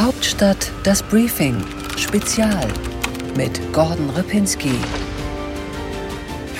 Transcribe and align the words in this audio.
Hauptstadt 0.00 0.72
das 0.82 1.02
Briefing 1.02 1.62
Spezial 1.98 2.66
mit 3.36 3.60
Gordon 3.70 4.08
Ripinski. 4.08 4.72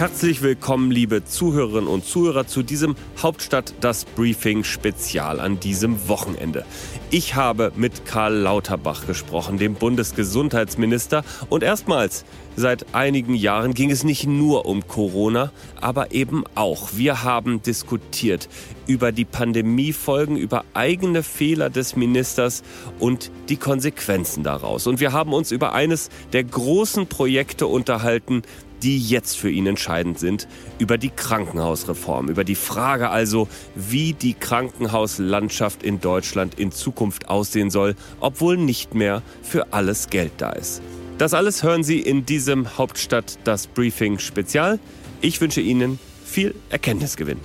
Herzlich 0.00 0.40
willkommen, 0.40 0.90
liebe 0.90 1.27
Zuhörerinnen 1.27 1.87
und 1.87 2.06
Zuhörer, 2.06 2.46
zu 2.46 2.62
diesem 2.62 2.96
Hauptstadt 3.21 3.75
das 3.82 4.07
Briefing 4.07 4.64
Spezial 4.64 5.41
an 5.41 5.61
diesem 5.61 6.09
Wochenende. 6.09 6.64
Ich 7.11 7.34
habe 7.34 7.71
mit 7.77 8.07
Karl 8.07 8.34
Lauterbach 8.34 9.07
gesprochen, 9.07 9.59
dem 9.59 9.75
Bundesgesundheitsminister, 9.75 11.23
und 11.50 11.62
erstmals 11.62 12.25
seit 12.57 12.95
einigen 12.95 13.34
Jahren 13.34 13.75
ging 13.75 13.91
es 13.91 14.02
nicht 14.02 14.27
nur 14.27 14.64
um 14.64 14.89
Corona, 14.89 15.52
aber 15.82 16.12
eben 16.12 16.45
auch. 16.55 16.89
Wir 16.95 17.23
haben 17.23 17.61
diskutiert 17.61 18.48
über 18.87 19.12
die 19.12 19.27
Pandemiefolgen, 19.27 20.39
über 20.39 20.64
eigene 20.73 21.23
Fehler 21.23 21.69
des 21.69 21.95
Ministers 21.95 22.62
und 22.98 23.30
die 23.51 23.59
Konsequenzen 23.59 24.45
daraus. 24.45 24.87
Und 24.87 24.98
wir 24.98 25.12
haben 25.12 25.34
uns 25.34 25.52
über 25.52 25.74
eines 25.74 26.09
der 26.32 26.45
großen 26.45 27.06
Projekte 27.06 27.66
unterhalten, 27.66 28.42
die 28.83 28.98
jetzt 28.98 29.37
für 29.37 29.51
ihn 29.51 29.66
entscheidend 29.66 30.19
sind, 30.19 30.48
über 30.79 30.98
die 30.98 31.11
Krankenhausreform, 31.11 32.29
über 32.29 32.45
die 32.45 32.55
Frage 32.55 33.11
also, 33.11 33.48
wie 33.75 34.12
die 34.12 34.34
Krankenhauslandschaft 34.34 35.83
in 35.83 36.01
Deutschland 36.01 36.59
in 36.59 36.73
Zukunft 36.73 37.29
aussehen 37.29 37.71
soll, 37.71 37.95
obwohl 38.21 38.57
nicht 38.57 38.95
mehr 38.95 39.23
für 39.43 39.73
alles 39.73 40.11
Geld 40.11 40.33
da 40.38 40.51
ist. 40.52 40.83
Das 41.19 41.35
alles 41.35 41.62
hören 41.62 41.85
Sie 41.85 42.01
in 42.01 42.24
diesem 42.24 42.79
Hauptstadt 42.79 43.38
das 43.45 43.66
Briefing 43.66 44.19
Spezial. 44.19 44.79
Ich 45.21 45.41
wünsche 45.41 45.60
Ihnen 45.60 45.99
viel 46.24 46.55
Erkenntnisgewinn. 46.71 47.38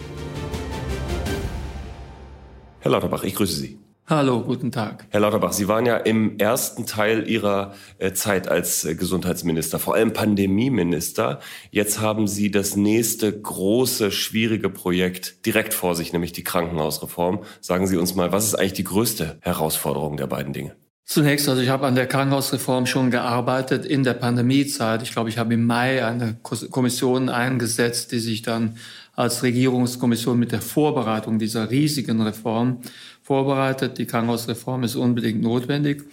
Herr 2.79 2.91
Lauterbach, 2.91 3.23
ich 3.23 3.35
grüße 3.35 3.55
Sie. 3.55 3.84
Hallo, 4.07 4.43
guten 4.43 4.71
Tag. 4.71 5.07
Herr 5.09 5.21
Lauterbach, 5.21 5.51
Sie 5.51 5.67
waren 5.67 5.87
ja 5.87 5.97
im 5.97 6.37
ersten 6.37 6.85
Teil 6.85 7.27
Ihrer 7.27 7.73
äh, 7.97 8.13
Zeit 8.13 8.47
als 8.47 8.85
äh, 8.85 8.93
Gesundheitsminister, 8.93 9.79
vor 9.79 9.95
allem 9.95 10.13
Pandemieminister. 10.13 11.39
Jetzt 11.71 11.99
haben 11.99 12.27
Sie 12.27 12.51
das 12.51 12.75
nächste 12.75 13.35
große, 13.35 14.12
schwierige 14.12 14.70
Projekt 14.70 15.43
direkt 15.47 15.73
vor 15.73 15.95
sich, 15.95 16.13
nämlich 16.13 16.34
die 16.34 16.43
Krankenhausreform. 16.43 17.39
Sagen 17.62 17.87
Sie 17.87 17.97
uns 17.97 18.13
mal, 18.13 18.31
was 18.31 18.45
ist 18.45 18.53
eigentlich 18.53 18.73
die 18.73 18.84
größte 18.84 19.37
Herausforderung 19.41 20.17
der 20.17 20.27
beiden 20.27 20.53
Dinge? 20.53 20.75
Zunächst, 21.07 21.49
also 21.49 21.62
ich 21.62 21.69
habe 21.69 21.87
an 21.87 21.95
der 21.95 22.07
Krankenhausreform 22.07 22.85
schon 22.85 23.09
gearbeitet 23.09 23.85
in 23.85 24.03
der 24.03 24.13
Pandemiezeit. 24.13 25.01
Ich 25.01 25.12
glaube, 25.12 25.29
ich 25.29 25.40
habe 25.40 25.53
im 25.53 25.65
Mai 25.65 26.05
eine 26.05 26.37
Kommission 26.43 27.29
eingesetzt, 27.29 28.12
die 28.12 28.19
sich 28.19 28.43
dann 28.43 28.77
als 29.15 29.43
Regierungskommission 29.43 30.37
mit 30.37 30.51
der 30.51 30.62
Vorbereitung 30.62 31.40
dieser 31.40 31.69
riesigen 31.69 32.21
Reform 32.21 32.81
vorbereitet. 33.26 33.98
Die 33.98 34.05
Krankenhausreform 34.05 34.84
ist 34.84 34.95
unbedingt 34.95 35.41
notwendig. 35.41 36.04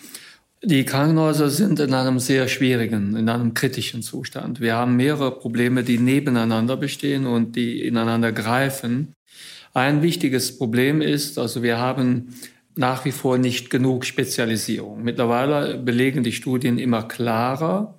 Die 0.65 0.85
Krankenhäuser 0.85 1.51
sind 1.51 1.79
in 1.79 1.93
einem 1.93 2.19
sehr 2.19 2.49
schwierigen, 2.49 3.17
in 3.17 3.29
einem 3.29 3.53
kritischen 3.53 4.01
Zustand. 4.01 4.61
Wir 4.61 4.77
haben 4.77 4.97
mehrere 4.97 5.31
Probleme, 5.33 5.83
die 5.85 5.99
nebeneinander 5.99 6.77
bestehen 6.77 7.27
und 7.27 7.55
die 7.55 7.87
ineinander 7.87 8.33
greifen. 8.33 9.13
Ein 9.75 10.01
wichtiges 10.01 10.57
Problem 10.57 11.03
ist, 11.03 11.39
also 11.39 11.63
wir 11.63 11.79
haben 11.79 12.35
nach 12.77 13.05
wie 13.05 13.13
vor 13.13 13.37
nicht 13.37 13.69
genug 13.69 14.07
Spezialisierung. 14.07 15.03
Mittlerweile 15.03 15.77
belegen 15.77 16.23
die 16.23 16.33
Studien 16.33 16.79
immer 16.79 17.03
klarer, 17.03 17.99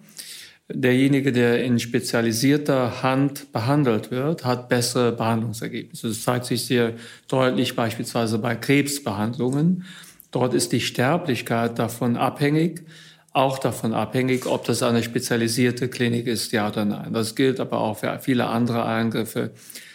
derjenige, 0.69 1.31
der 1.31 1.63
in 1.63 1.79
spezialisierter 1.79 3.03
Hand 3.03 3.51
behandelt 3.51 4.11
wird, 4.11 4.45
hat 4.45 4.69
bessere 4.69 5.11
Behandlungsergebnisse. 5.11 6.07
Das 6.07 6.21
zeigt 6.23 6.45
sich 6.45 6.65
sehr 6.65 6.93
deutlich 7.27 7.75
beispielsweise 7.75 8.39
bei 8.39 8.55
Krebsbehandlungen. 8.55 9.85
Dort 10.31 10.53
ist 10.53 10.71
die 10.71 10.81
Sterblichkeit 10.81 11.77
davon 11.77 12.17
abhängig, 12.17 12.85
auch 13.33 13.59
davon 13.59 13.93
abhängig, 13.93 14.45
ob 14.45 14.65
das 14.65 14.83
eine 14.83 15.03
spezialisierte 15.03 15.89
Klinik 15.89 16.27
ist, 16.27 16.51
ja 16.51 16.69
oder 16.69 16.85
nein. 16.85 17.13
Das 17.13 17.35
gilt 17.35 17.59
aber 17.59 17.79
auch 17.79 17.97
für 17.97 18.17
viele 18.19 18.47
andere 18.47 18.85
Eingriffe. 18.85 19.51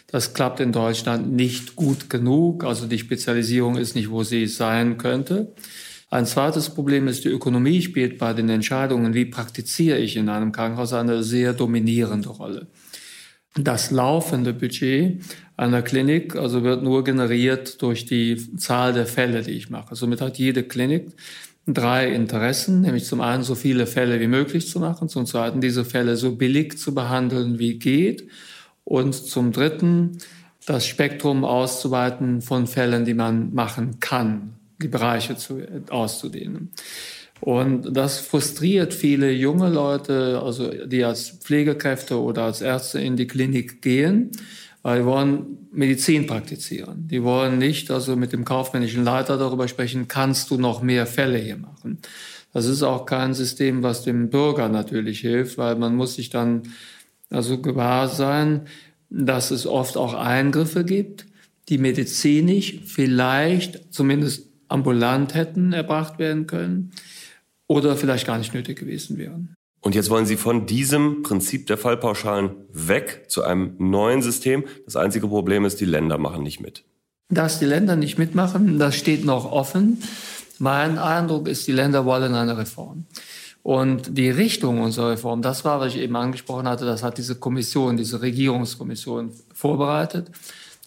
Das 0.09 0.35
klappt 0.35 0.61
in 0.61 0.73
Deutschland 0.73 1.33
nicht 1.33 1.77
gut 1.77 2.09
genug. 2.09 2.65
Also 2.65 2.87
die 2.87 2.99
Spezialisierung 2.99 3.77
ist 3.77 3.95
nicht, 3.95 4.11
wo 4.11 4.23
sie 4.23 4.47
sein 4.47 4.97
könnte. 4.97 5.53
Ein 6.11 6.25
zweites 6.25 6.71
Problem 6.71 7.07
ist, 7.07 7.25
die 7.25 7.29
Ökonomie 7.29 7.83
spielt 7.83 8.19
bei 8.19 8.33
den 8.33 8.49
Entscheidungen, 8.49 9.13
wie 9.13 9.27
praktiziere 9.27 9.99
ich 9.99 10.17
in 10.17 10.31
einem 10.31 10.53
Krankenhaus, 10.53 10.95
eine 10.95 11.23
sehr 11.23 11.53
dominierende 11.53 12.31
Rolle. 12.31 12.69
Das 13.55 13.91
laufende 13.91 14.55
Budget 14.55 15.23
einer 15.57 15.83
Klinik 15.83 16.35
also 16.35 16.63
wird 16.63 16.83
nur 16.83 17.05
generiert 17.05 17.83
durch 17.83 18.07
die 18.07 18.57
Zahl 18.57 18.95
der 18.95 19.07
Fälle, 19.07 19.43
die 19.43 19.51
ich 19.51 19.69
mache. 19.69 19.97
Somit 19.97 20.23
hat 20.23 20.39
jede 20.39 20.63
Klinik 20.63 21.09
drei 21.67 22.11
Interessen, 22.11 22.81
nämlich 22.81 23.05
zum 23.05 23.21
einen 23.21 23.43
so 23.43 23.55
viele 23.55 23.87
Fälle 23.87 24.19
wie 24.21 24.29
möglich 24.29 24.69
zu 24.69 24.81
machen, 24.81 25.11
zum 25.11 25.27
zweiten 25.27 25.61
diese 25.61 25.85
Fälle 25.85 26.17
so 26.17 26.37
billig 26.37 26.79
zu 26.79 26.95
behandeln 26.95 27.59
wie 27.59 27.79
geht 27.79 28.29
und 28.85 29.13
zum 29.13 29.53
dritten 29.53 30.19
das 30.65 30.87
Spektrum 30.87 31.45
auszuweiten 31.45 32.41
von 32.41 32.67
Fällen, 32.67 33.05
die 33.05 33.15
man 33.15 33.53
machen 33.53 34.01
kann 34.01 34.58
die 34.81 34.89
Bereiche 34.89 35.37
zu, 35.37 35.61
auszudehnen. 35.91 36.71
Und 37.41 37.97
das 37.97 38.19
frustriert 38.19 38.93
viele 38.93 39.31
junge 39.31 39.69
Leute, 39.69 40.41
also 40.43 40.71
die 40.87 41.05
als 41.05 41.31
Pflegekräfte 41.31 42.21
oder 42.21 42.45
als 42.45 42.61
Ärzte 42.61 43.01
in 43.01 43.17
die 43.17 43.27
Klinik 43.27 43.81
gehen, 43.81 44.31
weil 44.83 45.01
die 45.01 45.07
wollen 45.07 45.69
Medizin 45.73 46.27
praktizieren. 46.27 47.07
Die 47.09 47.23
wollen 47.23 47.59
nicht 47.59 47.91
also 47.91 48.17
mit 48.17 48.33
dem 48.33 48.45
kaufmännischen 48.45 49.05
Leiter 49.05 49.39
darüber 49.39 49.69
sprechen, 49.69 50.09
kannst 50.09 50.51
du 50.51 50.59
noch 50.59 50.83
mehr 50.83 51.07
Fälle 51.07 51.39
hier 51.39 51.57
machen. 51.57 51.99
Das 52.53 52.67
ist 52.67 52.83
auch 52.83 53.07
kein 53.07 53.35
System, 53.35 53.83
was 53.83 54.03
dem 54.03 54.31
Bürger 54.31 54.69
natürlich 54.69 55.21
hilft, 55.21 55.59
weil 55.59 55.77
man 55.77 55.95
muss 55.95 56.15
sich 56.15 56.31
dann 56.31 56.63
also 57.31 57.61
gewahr 57.61 58.09
sein, 58.09 58.63
dass 59.11 59.51
es 59.51 59.67
oft 59.67 59.97
auch 59.97 60.15
Eingriffe 60.15 60.85
gibt, 60.85 61.27
die 61.69 61.79
medizinisch 61.79 62.81
vielleicht 62.85 63.93
zumindest 63.93 64.48
ambulant 64.69 65.35
hätten 65.35 65.73
erbracht 65.73 66.19
werden 66.19 66.47
können 66.47 66.93
oder 67.67 67.97
vielleicht 67.97 68.27
gar 68.27 68.39
nicht 68.39 68.55
nötig 68.55 68.79
gewesen 68.79 69.19
wären. 69.19 69.55
Und 69.81 69.95
jetzt 69.95 70.11
wollen 70.11 70.27
Sie 70.27 70.37
von 70.37 70.67
diesem 70.67 71.23
Prinzip 71.23 71.67
der 71.67 71.79
Fallpauschalen 71.79 72.51
weg 72.73 73.27
zu 73.29 73.45
einem 73.45 73.75
neuen 73.79 74.23
System. 74.23 74.65
Das 74.85 74.97
einzige 74.97 75.29
Problem 75.29 75.65
ist, 75.65 75.81
die 75.81 75.85
Länder 75.85 76.19
machen 76.19 76.43
nicht 76.43 76.61
mit. 76.61 76.85
Dass 77.29 77.59
die 77.59 77.67
Länder 77.67 77.95
nicht 77.95 78.19
mitmachen, 78.19 78.79
das 78.79 78.97
steht 78.97 79.25
noch 79.25 79.51
offen. 79.51 80.03
Mein 80.59 80.99
Eindruck 80.99 81.47
ist, 81.47 81.67
die 81.69 81.73
Länder 81.73 82.05
wollen 82.05 82.35
eine 82.35 82.59
Reform. 82.59 83.05
Und 83.63 84.17
die 84.17 84.31
Richtung 84.31 84.81
unserer 84.81 85.11
Reform, 85.11 85.43
das 85.43 85.65
war, 85.65 85.79
was 85.79 85.95
ich 85.95 86.01
eben 86.01 86.17
angesprochen 86.17 86.67
hatte, 86.67 86.85
das 86.85 87.03
hat 87.03 87.19
diese 87.19 87.35
Kommission, 87.35 87.97
diese 87.97 88.23
Regierungskommission 88.23 89.33
vorbereitet. 89.53 90.31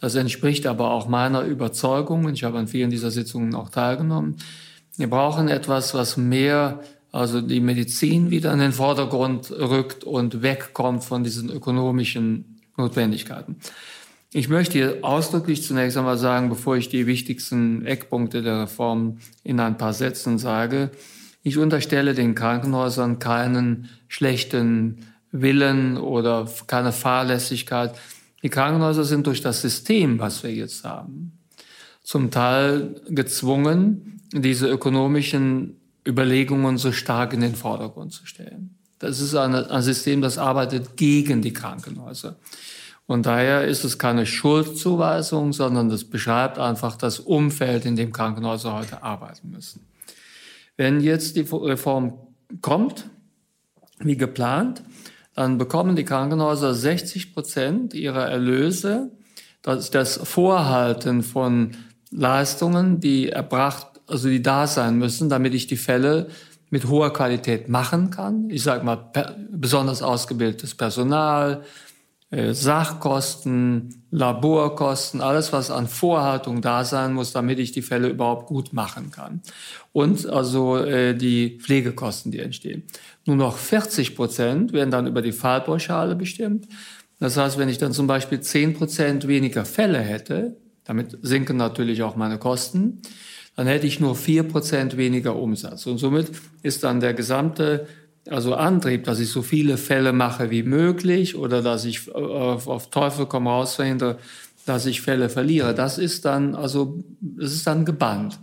Das 0.01 0.15
entspricht 0.15 0.65
aber 0.65 0.91
auch 0.91 1.07
meiner 1.07 1.43
Überzeugung. 1.43 2.27
Ich 2.33 2.43
habe 2.43 2.57
an 2.57 2.67
vielen 2.67 2.89
dieser 2.89 3.11
Sitzungen 3.11 3.55
auch 3.55 3.69
teilgenommen. 3.69 4.35
Wir 4.97 5.09
brauchen 5.09 5.47
etwas, 5.47 5.93
was 5.93 6.17
mehr, 6.17 6.81
also 7.11 7.39
die 7.39 7.61
Medizin 7.61 8.31
wieder 8.31 8.51
in 8.51 8.59
den 8.59 8.73
Vordergrund 8.73 9.51
rückt 9.51 10.03
und 10.03 10.41
wegkommt 10.41 11.03
von 11.03 11.23
diesen 11.23 11.49
ökonomischen 11.49 12.59
Notwendigkeiten. 12.77 13.57
Ich 14.33 14.49
möchte 14.49 14.77
hier 14.77 14.97
ausdrücklich 15.01 15.63
zunächst 15.63 15.97
einmal 15.97 16.17
sagen, 16.17 16.49
bevor 16.49 16.77
ich 16.77 16.89
die 16.89 17.05
wichtigsten 17.05 17.85
Eckpunkte 17.85 18.41
der 18.41 18.63
Reform 18.63 19.19
in 19.43 19.59
ein 19.59 19.77
paar 19.77 19.93
Sätzen 19.93 20.37
sage, 20.37 20.89
ich 21.43 21.57
unterstelle 21.57 22.13
den 22.13 22.33
Krankenhäusern 22.33 23.19
keinen 23.19 23.89
schlechten 24.07 25.05
Willen 25.31 25.97
oder 25.97 26.47
keine 26.67 26.91
Fahrlässigkeit. 26.91 27.95
Die 28.43 28.49
Krankenhäuser 28.49 29.03
sind 29.03 29.27
durch 29.27 29.41
das 29.41 29.61
System, 29.61 30.19
was 30.19 30.43
wir 30.43 30.53
jetzt 30.53 30.83
haben, 30.83 31.39
zum 32.03 32.31
Teil 32.31 32.95
gezwungen, 33.09 34.21
diese 34.33 34.67
ökonomischen 34.67 35.79
Überlegungen 36.07 36.77
so 36.77 36.91
stark 36.91 37.33
in 37.33 37.41
den 37.41 37.55
Vordergrund 37.55 38.13
zu 38.13 38.25
stellen. 38.25 38.75
Das 38.99 39.19
ist 39.19 39.35
ein 39.35 39.81
System, 39.81 40.21
das 40.21 40.37
arbeitet 40.37 40.95
gegen 40.97 41.41
die 41.41 41.53
Krankenhäuser. 41.53 42.37
Und 43.07 43.25
daher 43.25 43.65
ist 43.65 43.83
es 43.83 43.97
keine 43.97 44.25
Schuldzuweisung, 44.25 45.53
sondern 45.53 45.89
das 45.89 46.03
beschreibt 46.03 46.59
einfach 46.59 46.95
das 46.95 47.19
Umfeld, 47.19 47.85
in 47.85 47.95
dem 47.95 48.13
Krankenhäuser 48.13 48.73
heute 48.73 49.03
arbeiten 49.03 49.49
müssen. 49.49 49.85
Wenn 50.77 51.01
jetzt 51.01 51.35
die 51.35 51.41
Reform 51.41 52.13
kommt, 52.61 53.09
wie 53.99 54.17
geplant, 54.17 54.81
dann 55.41 55.57
bekommen 55.57 55.95
die 55.95 56.05
Krankenhäuser 56.05 56.75
60 56.75 57.33
Prozent 57.33 57.93
ihrer 57.95 58.27
Erlöse. 58.27 59.09
Das 59.63 59.89
das 59.89 60.17
Vorhalten 60.17 61.23
von 61.23 61.71
Leistungen, 62.11 62.99
die 62.99 63.29
erbracht, 63.29 63.87
also 64.05 64.29
die 64.29 64.43
da 64.43 64.67
sein 64.67 64.97
müssen, 64.99 65.29
damit 65.29 65.55
ich 65.55 65.65
die 65.65 65.77
Fälle 65.77 66.27
mit 66.69 66.87
hoher 66.87 67.11
Qualität 67.11 67.69
machen 67.69 68.11
kann. 68.11 68.51
Ich 68.51 68.61
sage 68.61 68.85
mal, 68.85 69.11
besonders 69.49 70.03
ausgebildetes 70.03 70.75
Personal, 70.75 71.63
Sachkosten, 72.31 74.03
Laborkosten, 74.09 75.19
alles, 75.19 75.51
was 75.51 75.69
an 75.69 75.87
Vorhaltung 75.87 76.61
da 76.61 76.85
sein 76.85 77.13
muss, 77.13 77.33
damit 77.33 77.59
ich 77.59 77.73
die 77.73 77.81
Fälle 77.81 78.07
überhaupt 78.07 78.47
gut 78.47 78.71
machen 78.71 79.11
kann. 79.11 79.41
Und 79.91 80.27
also 80.27 80.77
äh, 80.77 81.13
die 81.13 81.59
Pflegekosten, 81.59 82.31
die 82.31 82.39
entstehen. 82.39 82.83
Nur 83.25 83.35
noch 83.35 83.57
40 83.57 84.15
Prozent 84.15 84.71
werden 84.71 84.91
dann 84.91 85.07
über 85.07 85.21
die 85.21 85.33
Fallpauschale 85.33 86.15
bestimmt. 86.15 86.67
Das 87.19 87.35
heißt, 87.35 87.57
wenn 87.57 87.69
ich 87.69 87.77
dann 87.77 87.91
zum 87.91 88.07
Beispiel 88.07 88.39
10 88.39 88.75
Prozent 88.75 89.27
weniger 89.27 89.65
Fälle 89.65 89.99
hätte, 89.99 90.55
damit 90.85 91.17
sinken 91.21 91.57
natürlich 91.57 92.01
auch 92.01 92.15
meine 92.15 92.37
Kosten, 92.37 93.01
dann 93.57 93.67
hätte 93.67 93.87
ich 93.87 93.99
nur 93.99 94.15
4 94.15 94.43
Prozent 94.43 94.95
weniger 94.95 95.35
Umsatz. 95.35 95.85
Und 95.85 95.97
somit 95.97 96.31
ist 96.63 96.85
dann 96.85 97.01
der 97.01 97.13
gesamte 97.13 97.87
also 98.29 98.55
Antrieb, 98.55 99.03
dass 99.05 99.19
ich 99.19 99.29
so 99.29 99.41
viele 99.41 99.77
Fälle 99.77 100.13
mache 100.13 100.51
wie 100.51 100.63
möglich 100.63 101.35
oder 101.35 101.61
dass 101.61 101.85
ich 101.85 102.13
auf, 102.13 102.67
auf 102.67 102.89
Teufel 102.89 103.25
komm 103.25 103.47
raus 103.47 103.75
verhindere, 103.75 104.17
dass 104.65 104.85
ich 104.85 105.01
Fälle 105.01 105.29
verliere. 105.29 105.73
Das 105.73 105.97
ist 105.97 106.25
dann, 106.25 106.55
also, 106.55 107.03
das 107.19 107.51
ist 107.53 107.65
dann 107.65 107.85
gebannt. 107.85 108.39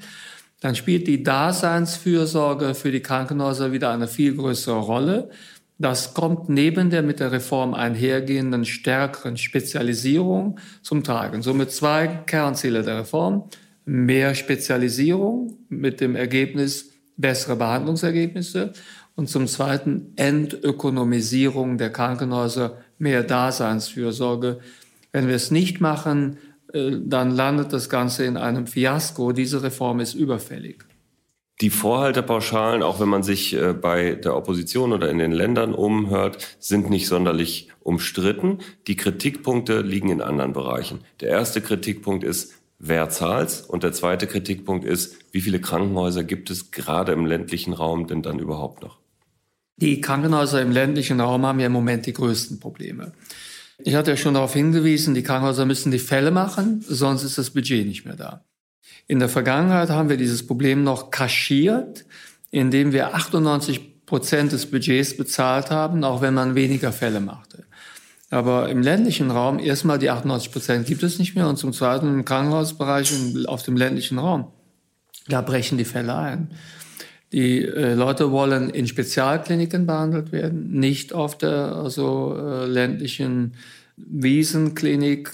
Dann 0.61 0.75
spielt 0.75 1.07
die 1.07 1.23
Daseinsfürsorge 1.23 2.75
für 2.75 2.91
die 2.91 3.01
Krankenhäuser 3.01 3.71
wieder 3.73 3.91
eine 3.93 4.09
viel 4.09 4.35
größere 4.35 4.81
Rolle. 4.81 5.31
Das 5.79 6.13
kommt 6.13 6.49
neben 6.49 6.91
der 6.91 7.03
mit 7.03 7.21
der 7.21 7.31
Reform 7.31 7.73
einhergehenden 7.73 8.65
stärkeren 8.65 9.37
Spezialisierung 9.37 10.59
zum 10.83 11.05
Tragen. 11.05 11.43
Somit 11.43 11.71
zwei 11.71 12.09
Kernziele 12.27 12.83
der 12.83 12.99
Reform. 12.99 13.45
Mehr 13.85 14.35
Spezialisierung 14.35 15.57
mit 15.69 16.01
dem 16.01 16.17
Ergebnis 16.17 16.91
bessere 17.17 17.57
Behandlungsergebnisse 17.57 18.73
und 19.19 19.29
zum 19.29 19.49
Zweiten 19.49 20.13
Entökonomisierung 20.15 21.77
der 21.77 21.91
Krankenhäuser, 21.91 22.77
mehr 22.99 23.25
Daseinsfürsorge. 23.25 24.61
Wenn 25.11 25.27
wir 25.27 25.35
es 25.35 25.51
nicht 25.51 25.81
machen, 25.81 26.39
äh, 26.73 26.93
dann 27.05 27.33
landet 27.33 27.73
das 27.73 27.89
Ganze 27.89 28.25
in 28.25 28.37
einem 28.37 28.69
Fiasko. 28.69 29.33
Diese 29.33 29.65
Reform 29.65 29.99
ist 29.99 30.15
überfällig. 30.15 30.85
Die 31.61 31.71
Vorhaltepauschalen, 31.71 32.85
auch 32.85 33.01
wenn 33.01 33.09
man 33.09 33.25
sich 33.25 33.55
äh, 33.55 33.73
bei 33.73 34.13
der 34.13 34.37
Opposition 34.37 34.93
oder 34.93 35.11
in 35.11 35.19
den 35.19 35.33
Ländern 35.33 35.75
umhört, 35.75 36.57
sind 36.61 36.89
nicht 36.89 37.09
sonderlich 37.09 37.71
umstritten. 37.81 38.59
Die 38.87 38.95
Kritikpunkte 38.95 39.81
liegen 39.81 40.11
in 40.11 40.21
anderen 40.21 40.53
Bereichen. 40.53 41.01
Der 41.21 41.31
erste 41.31 41.61
Kritikpunkt 41.61 42.23
ist, 42.23 42.55
wer 42.79 43.09
zahlt's? 43.11 43.63
Und 43.63 43.83
der 43.83 43.93
zweite 43.93 44.29
Kritikpunkt 44.29 44.85
ist, 44.85 45.17
wie 45.33 45.41
viele 45.41 45.61
Krankenhäuser 45.61 46.23
gibt 46.23 46.51
es 46.51 46.71
gerade 46.71 47.11
im 47.11 47.27
ländlichen 47.27 47.73
Raum 47.73 48.07
denn 48.07 48.23
dann 48.23 48.39
überhaupt 48.39 48.81
noch? 48.81 48.99
Die 49.81 50.01
Krankenhäuser 50.01 50.61
im 50.61 50.73
ländlichen 50.73 51.21
Raum 51.21 51.47
haben 51.47 51.61
ja 51.61 51.67
im 51.67 51.73
Moment 51.73 52.07
die 52.07 52.13
größten 52.13 52.59
Probleme. 52.59 53.13
Ich 53.79 53.95
hatte 53.95 54.11
ja 54.11 54.17
schon 54.17 54.35
darauf 54.35 54.55
hingewiesen, 54.55 55.15
die 55.15 55.23
Krankenhäuser 55.23 55.65
müssen 55.65 55.93
die 55.93 56.01
Fälle 56.01 56.33
machen, 56.33 56.85
sonst 56.87 57.23
ist 57.23 57.39
das 57.39 57.51
Budget 57.51 57.87
nicht 57.87 58.05
mehr 58.05 58.17
da. 58.17 58.45
In 59.07 59.21
der 59.21 59.29
Vergangenheit 59.29 59.91
haben 59.91 60.09
wir 60.09 60.17
dieses 60.17 60.47
Problem 60.47 60.83
noch 60.83 61.11
kaschiert, 61.11 62.05
indem 62.51 62.93
wir 62.93 63.15
98 63.15 64.05
Prozent 64.05 64.53
des 64.53 64.67
Budgets 64.67 65.17
bezahlt 65.17 65.71
haben, 65.71 66.03
auch 66.03 66.23
wenn 66.23 66.35
man 66.35 66.55
weniger 66.55 66.93
Fälle 66.93 67.21
machte. 67.21 67.67
Aber 68.31 68.69
im 68.69 68.83
ländlichen 68.83 69.31
Raum, 69.31 69.59
erstmal 69.59 69.99
die 69.99 70.11
98 70.11 70.53
Prozent 70.53 70.87
gibt 70.87 71.03
es 71.03 71.19
nicht 71.19 71.35
mehr 71.35 71.49
und 71.49 71.57
zum 71.57 71.73
Zweiten 71.73 72.09
im 72.09 72.25
Krankenhausbereich 72.25 73.13
auf 73.47 73.63
dem 73.63 73.77
ländlichen 73.77 74.19
Raum, 74.19 74.51
da 75.29 75.41
brechen 75.41 75.79
die 75.79 75.85
Fälle 75.85 76.17
ein. 76.17 76.51
Die 77.33 77.63
äh, 77.63 77.95
Leute 77.95 78.31
wollen 78.31 78.71
in 78.71 78.87
Spezialkliniken 78.87 79.87
behandelt 79.87 80.33
werden, 80.33 80.71
nicht 80.71 81.13
auf 81.13 81.37
der 81.37 81.77
also, 81.77 82.37
äh, 82.39 82.67
ländlichen 82.67 83.55
Wiesenklinik, 83.97 85.33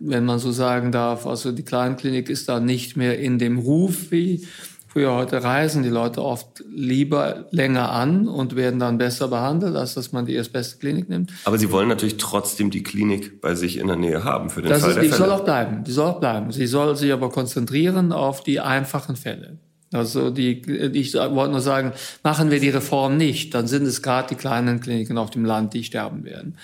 wenn 0.00 0.24
man 0.24 0.38
so 0.38 0.50
sagen 0.50 0.90
darf. 0.90 1.26
Also 1.26 1.52
die 1.52 1.62
Kleinklinik 1.62 2.28
ist 2.28 2.48
da 2.48 2.58
nicht 2.58 2.96
mehr 2.96 3.18
in 3.18 3.38
dem 3.38 3.58
Ruf 3.58 4.10
wie 4.10 4.46
früher. 4.88 5.14
Heute 5.14 5.44
reisen 5.44 5.84
die 5.84 5.88
Leute 5.88 6.22
oft 6.22 6.64
lieber 6.68 7.46
länger 7.50 7.92
an 7.92 8.26
und 8.26 8.56
werden 8.56 8.80
dann 8.80 8.98
besser 8.98 9.28
behandelt, 9.28 9.76
als 9.76 9.94
dass 9.94 10.10
man 10.12 10.26
die 10.26 10.34
erstbeste 10.34 10.78
Klinik 10.78 11.08
nimmt. 11.08 11.32
Aber 11.44 11.58
Sie 11.58 11.70
wollen 11.70 11.88
natürlich 11.88 12.16
trotzdem 12.16 12.70
die 12.70 12.82
Klinik 12.82 13.40
bei 13.40 13.54
sich 13.54 13.78
in 13.78 13.86
der 13.86 13.96
Nähe 13.96 14.24
haben 14.24 14.50
für 14.50 14.62
den 14.62 14.70
das 14.70 14.80
Fall 14.80 14.90
ist, 14.90 14.96
der 14.96 15.02
die 15.04 15.10
Fälle. 15.10 15.22
soll 15.22 15.30
auch 15.30 15.44
bleiben. 15.44 15.84
Die 15.84 15.92
soll 15.92 16.08
auch 16.08 16.20
bleiben. 16.20 16.50
Sie 16.50 16.66
soll 16.66 16.96
sich 16.96 17.12
aber 17.12 17.30
konzentrieren 17.30 18.12
auf 18.12 18.42
die 18.42 18.58
einfachen 18.58 19.14
Fälle. 19.14 19.58
Also 19.92 20.30
die, 20.30 20.60
ich 20.92 21.14
wollte 21.14 21.52
nur 21.52 21.60
sagen, 21.60 21.92
machen 22.22 22.50
wir 22.50 22.60
die 22.60 22.68
Reform 22.68 23.16
nicht, 23.16 23.54
dann 23.54 23.66
sind 23.66 23.84
es 23.84 24.02
gerade 24.02 24.28
die 24.28 24.34
kleinen 24.34 24.80
Kliniken 24.80 25.16
auf 25.16 25.30
dem 25.30 25.44
Land, 25.44 25.72
die 25.72 25.84
sterben 25.84 26.24
werden. 26.24 26.58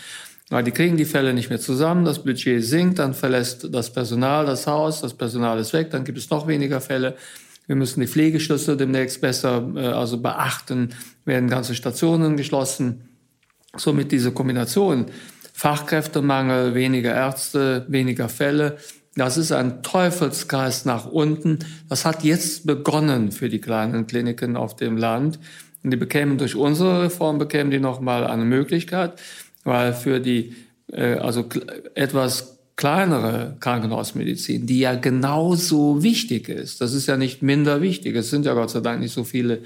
Weil 0.51 0.63
die 0.63 0.73
kriegen 0.73 0.99
die 0.99 1.07
Fälle 1.07 1.33
nicht 1.33 1.49
mehr 1.49 1.61
zusammen, 1.61 2.05
das 2.05 2.23
Budget 2.23 2.63
sinkt, 2.63 2.99
dann 2.99 3.15
verlässt 3.15 3.67
das 3.73 3.93
Personal 3.93 4.45
das 4.45 4.67
Haus, 4.67 5.01
das 5.01 5.15
Personal 5.15 5.59
ist 5.59 5.73
weg, 5.73 5.91
dann 5.91 6.05
gibt 6.05 6.19
es 6.19 6.29
noch 6.29 6.47
weniger 6.47 6.83
Fälle. 6.83 7.17
Wir 7.67 7.77
müssen 7.77 8.01
die 8.01 8.07
Pflegeschlüsse 8.07 8.77
demnächst 8.77 9.23
besser 9.23 9.67
äh, 9.75 9.87
also 9.87 10.19
beachten, 10.21 10.91
werden 11.25 11.49
ganze 11.49 11.75
Stationen 11.75 12.37
geschlossen. 12.37 13.09
Somit 13.77 14.13
diese 14.13 14.33
Kombination 14.33 15.07
Fachkräftemangel, 15.55 16.75
weniger 16.75 17.15
Ärzte, 17.15 17.87
weniger 17.89 18.29
Fälle, 18.29 18.77
das 19.17 19.37
ist 19.37 19.53
ein 19.53 19.83
Teufelskreis 19.83 20.85
nach 20.85 21.07
unten. 21.07 21.61
Das 21.89 22.05
hat 22.05 22.25
jetzt 22.25 22.67
begonnen 22.67 23.31
für 23.31 23.49
die 23.49 23.61
kleinen 23.61 24.07
Kliniken 24.07 24.57
auf 24.57 24.75
dem 24.77 24.97
Land. 24.97 25.39
Und 25.83 25.91
die 25.91 25.97
bekämen 25.97 26.39
durch 26.39 26.57
unsere 26.57 27.03
Reform 27.03 27.39
bekämen 27.39 27.71
die 27.71 27.79
nochmal 27.79 28.27
eine 28.27 28.45
Möglichkeit, 28.45 29.13
weil 29.63 29.93
für 29.93 30.19
die 30.19 30.55
äh, 30.93 31.15
also 31.15 31.45
etwas 31.95 32.59
kleinere 32.77 33.57
Krankenhausmedizin, 33.61 34.67
die 34.67 34.81
ja 34.81 34.97
genauso 34.97 36.03
wichtig 36.03 36.49
ist, 36.49 36.81
das 36.81 36.93
ist 36.93 37.07
ja 37.07 37.17
nicht 37.17 37.43
minder 37.43 37.81
wichtig. 37.81 38.17
Es 38.17 38.31
sind 38.31 38.47
ja 38.47 38.55
Gott 38.55 38.71
sei 38.71 38.81
Dank 38.81 39.01
nicht 39.01 39.13
so 39.13 39.23
viele, 39.23 39.61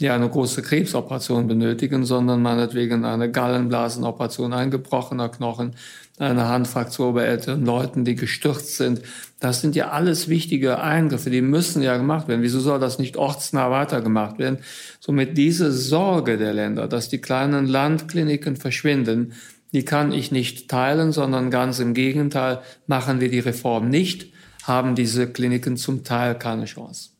die 0.00 0.08
eine 0.08 0.28
große 0.28 0.62
Krebsoperation 0.62 1.46
benötigen, 1.46 2.04
sondern 2.04 2.42
meinetwegen 2.42 3.04
eine 3.04 3.30
Gallenblasenoperation, 3.30 4.52
ein 4.52 4.70
gebrochener 4.70 5.28
Knochen, 5.28 5.74
eine 6.18 6.48
Handfraktur 6.48 7.12
bei 7.14 7.24
älteren 7.24 7.64
Leuten, 7.64 8.04
die 8.04 8.14
gestürzt 8.14 8.76
sind. 8.76 9.02
Das 9.40 9.60
sind 9.60 9.74
ja 9.74 9.90
alles 9.90 10.28
wichtige 10.28 10.78
Eingriffe, 10.78 11.30
die 11.30 11.40
müssen 11.40 11.82
ja 11.82 11.96
gemacht 11.96 12.28
werden. 12.28 12.42
Wieso 12.42 12.60
soll 12.60 12.78
das 12.78 12.98
nicht 12.98 13.16
ortsnah 13.16 13.70
weitergemacht 13.70 14.38
werden? 14.38 14.58
Somit 15.00 15.36
diese 15.36 15.72
Sorge 15.72 16.38
der 16.38 16.54
Länder, 16.54 16.86
dass 16.86 17.08
die 17.08 17.20
kleinen 17.20 17.66
Landkliniken 17.66 18.56
verschwinden, 18.56 19.32
die 19.72 19.84
kann 19.84 20.12
ich 20.12 20.30
nicht 20.30 20.68
teilen, 20.68 21.10
sondern 21.10 21.50
ganz 21.50 21.80
im 21.80 21.94
Gegenteil, 21.94 22.60
machen 22.86 23.20
wir 23.20 23.28
die 23.28 23.40
Reform 23.40 23.88
nicht, 23.88 24.32
haben 24.62 24.94
diese 24.94 25.26
Kliniken 25.26 25.76
zum 25.76 26.04
Teil 26.04 26.38
keine 26.38 26.66
Chance. 26.66 27.10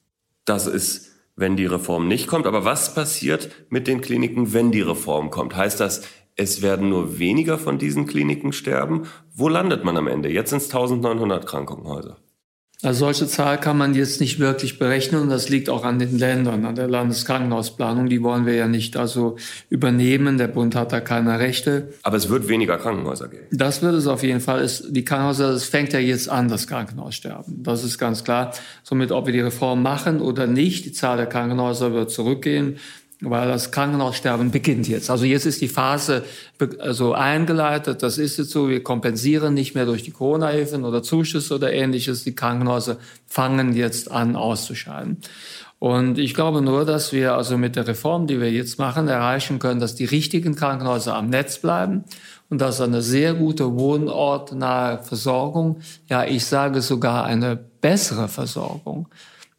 Das 0.44 0.68
ist 0.68 1.14
wenn 1.36 1.56
die 1.56 1.66
Reform 1.66 2.08
nicht 2.08 2.26
kommt. 2.26 2.46
Aber 2.46 2.64
was 2.64 2.94
passiert 2.94 3.50
mit 3.68 3.86
den 3.86 4.00
Kliniken, 4.00 4.52
wenn 4.52 4.70
die 4.70 4.82
Reform 4.82 5.30
kommt? 5.30 5.56
Heißt 5.56 5.80
das, 5.80 6.02
es 6.36 6.62
werden 6.62 6.88
nur 6.88 7.18
weniger 7.18 7.58
von 7.58 7.78
diesen 7.78 8.06
Kliniken 8.06 8.52
sterben. 8.52 9.04
Wo 9.34 9.48
landet 9.48 9.84
man 9.84 9.96
am 9.96 10.08
Ende? 10.08 10.30
Jetzt 10.30 10.50
sind 10.50 10.62
es 10.62 10.66
1900 10.66 11.46
Krankenhäuser. 11.46 12.16
Also 12.82 13.06
solche 13.06 13.26
Zahl 13.26 13.58
kann 13.58 13.78
man 13.78 13.94
jetzt 13.94 14.20
nicht 14.20 14.40
wirklich 14.40 14.78
berechnen 14.78 15.22
und 15.22 15.30
das 15.30 15.48
liegt 15.48 15.70
auch 15.70 15.84
an 15.84 15.98
den 15.98 16.18
Ländern, 16.18 16.66
an 16.66 16.74
der 16.74 16.86
Landeskrankenhausplanung. 16.86 18.10
Die 18.10 18.22
wollen 18.22 18.44
wir 18.44 18.54
ja 18.54 18.68
nicht 18.68 18.98
also 18.98 19.36
übernehmen. 19.70 20.36
Der 20.36 20.48
Bund 20.48 20.74
hat 20.74 20.92
da 20.92 21.00
keine 21.00 21.38
Rechte. 21.38 21.94
Aber 22.02 22.18
es 22.18 22.28
wird 22.28 22.46
weniger 22.46 22.76
Krankenhäuser 22.76 23.28
geben. 23.28 23.46
Das 23.52 23.80
wird 23.80 23.94
es 23.94 24.06
auf 24.06 24.22
jeden 24.22 24.40
Fall. 24.40 24.60
Es, 24.60 24.84
die 24.86 25.02
Krankenhäuser, 25.02 25.50
es 25.50 25.64
fängt 25.64 25.94
ja 25.94 25.98
jetzt 25.98 26.28
an, 26.28 26.48
das 26.48 26.66
Krankenhaussterben. 26.66 27.62
Das 27.62 27.84
ist 27.84 27.96
ganz 27.96 28.22
klar. 28.22 28.52
Somit, 28.82 29.12
ob 29.12 29.24
wir 29.26 29.32
die 29.32 29.40
Reform 29.40 29.82
machen 29.82 30.20
oder 30.20 30.46
nicht, 30.46 30.84
die 30.84 30.92
Zahl 30.92 31.16
der 31.16 31.26
Krankenhäuser 31.26 31.94
wird 31.94 32.10
zurückgehen 32.10 32.76
weil 33.30 33.48
das 33.48 33.70
Krankenhaussterben 33.70 34.50
beginnt 34.50 34.88
jetzt. 34.88 35.10
Also 35.10 35.24
jetzt 35.24 35.46
ist 35.46 35.60
die 35.60 35.68
Phase 35.68 36.24
so 36.90 37.14
eingeleitet, 37.14 38.02
das 38.02 38.18
ist 38.18 38.38
jetzt 38.38 38.50
so, 38.50 38.68
wir 38.68 38.82
kompensieren 38.82 39.54
nicht 39.54 39.74
mehr 39.74 39.86
durch 39.86 40.02
die 40.02 40.10
Corona-Hilfen 40.10 40.84
oder 40.84 41.02
Zuschüsse 41.02 41.54
oder 41.54 41.72
ähnliches. 41.72 42.24
Die 42.24 42.34
Krankenhäuser 42.34 42.98
fangen 43.26 43.74
jetzt 43.74 44.10
an 44.10 44.36
auszuscheiden. 44.36 45.18
Und 45.78 46.18
ich 46.18 46.32
glaube 46.32 46.62
nur, 46.62 46.86
dass 46.86 47.12
wir 47.12 47.34
also 47.34 47.58
mit 47.58 47.76
der 47.76 47.86
Reform, 47.86 48.26
die 48.26 48.40
wir 48.40 48.50
jetzt 48.50 48.78
machen, 48.78 49.06
erreichen 49.06 49.58
können, 49.58 49.80
dass 49.80 49.94
die 49.94 50.06
richtigen 50.06 50.54
Krankenhäuser 50.54 51.14
am 51.14 51.28
Netz 51.28 51.58
bleiben 51.58 52.04
und 52.48 52.60
dass 52.60 52.80
eine 52.80 53.02
sehr 53.02 53.34
gute 53.34 53.74
wohnortnahe 53.74 55.02
Versorgung, 55.02 55.80
ja, 56.08 56.24
ich 56.24 56.46
sage 56.46 56.80
sogar 56.80 57.24
eine 57.24 57.56
bessere 57.56 58.28
Versorgung, 58.28 59.08